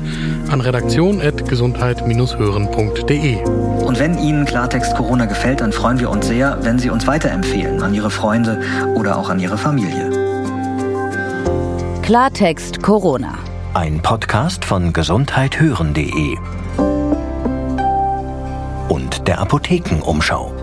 an 0.51 0.61
redaktion.gesundheit-hören.de. 0.61 3.45
Und 3.45 4.01
wenn 4.01 4.19
Ihnen 4.19 4.45
Klartext 4.45 4.97
Corona 4.97 5.27
gefällt, 5.27 5.61
dann 5.61 5.71
freuen 5.73 6.01
wir 6.01 6.11
uns 6.11 6.27
sehr, 6.27 6.59
wenn 6.63 6.81
Sie 6.81 6.91
uns 6.91 7.07
weiterempfehlen 7.07 7.81
an 7.81 7.95
Ihre 7.95 8.11
Freunde 8.11 8.61
oder 8.97 9.19
auch 9.19 9.31
an 9.31 9.39
Ihre 9.39 9.57
Familie. 9.57 10.11
Klartext 12.03 12.83
Corona. 12.83 13.39
Ein 13.75 14.01
Podcast 14.01 14.65
von 14.65 14.93
gesundheithören.de 14.93 16.37
und 18.89 19.29
der 19.29 19.39
Apothekenumschau. 19.39 20.62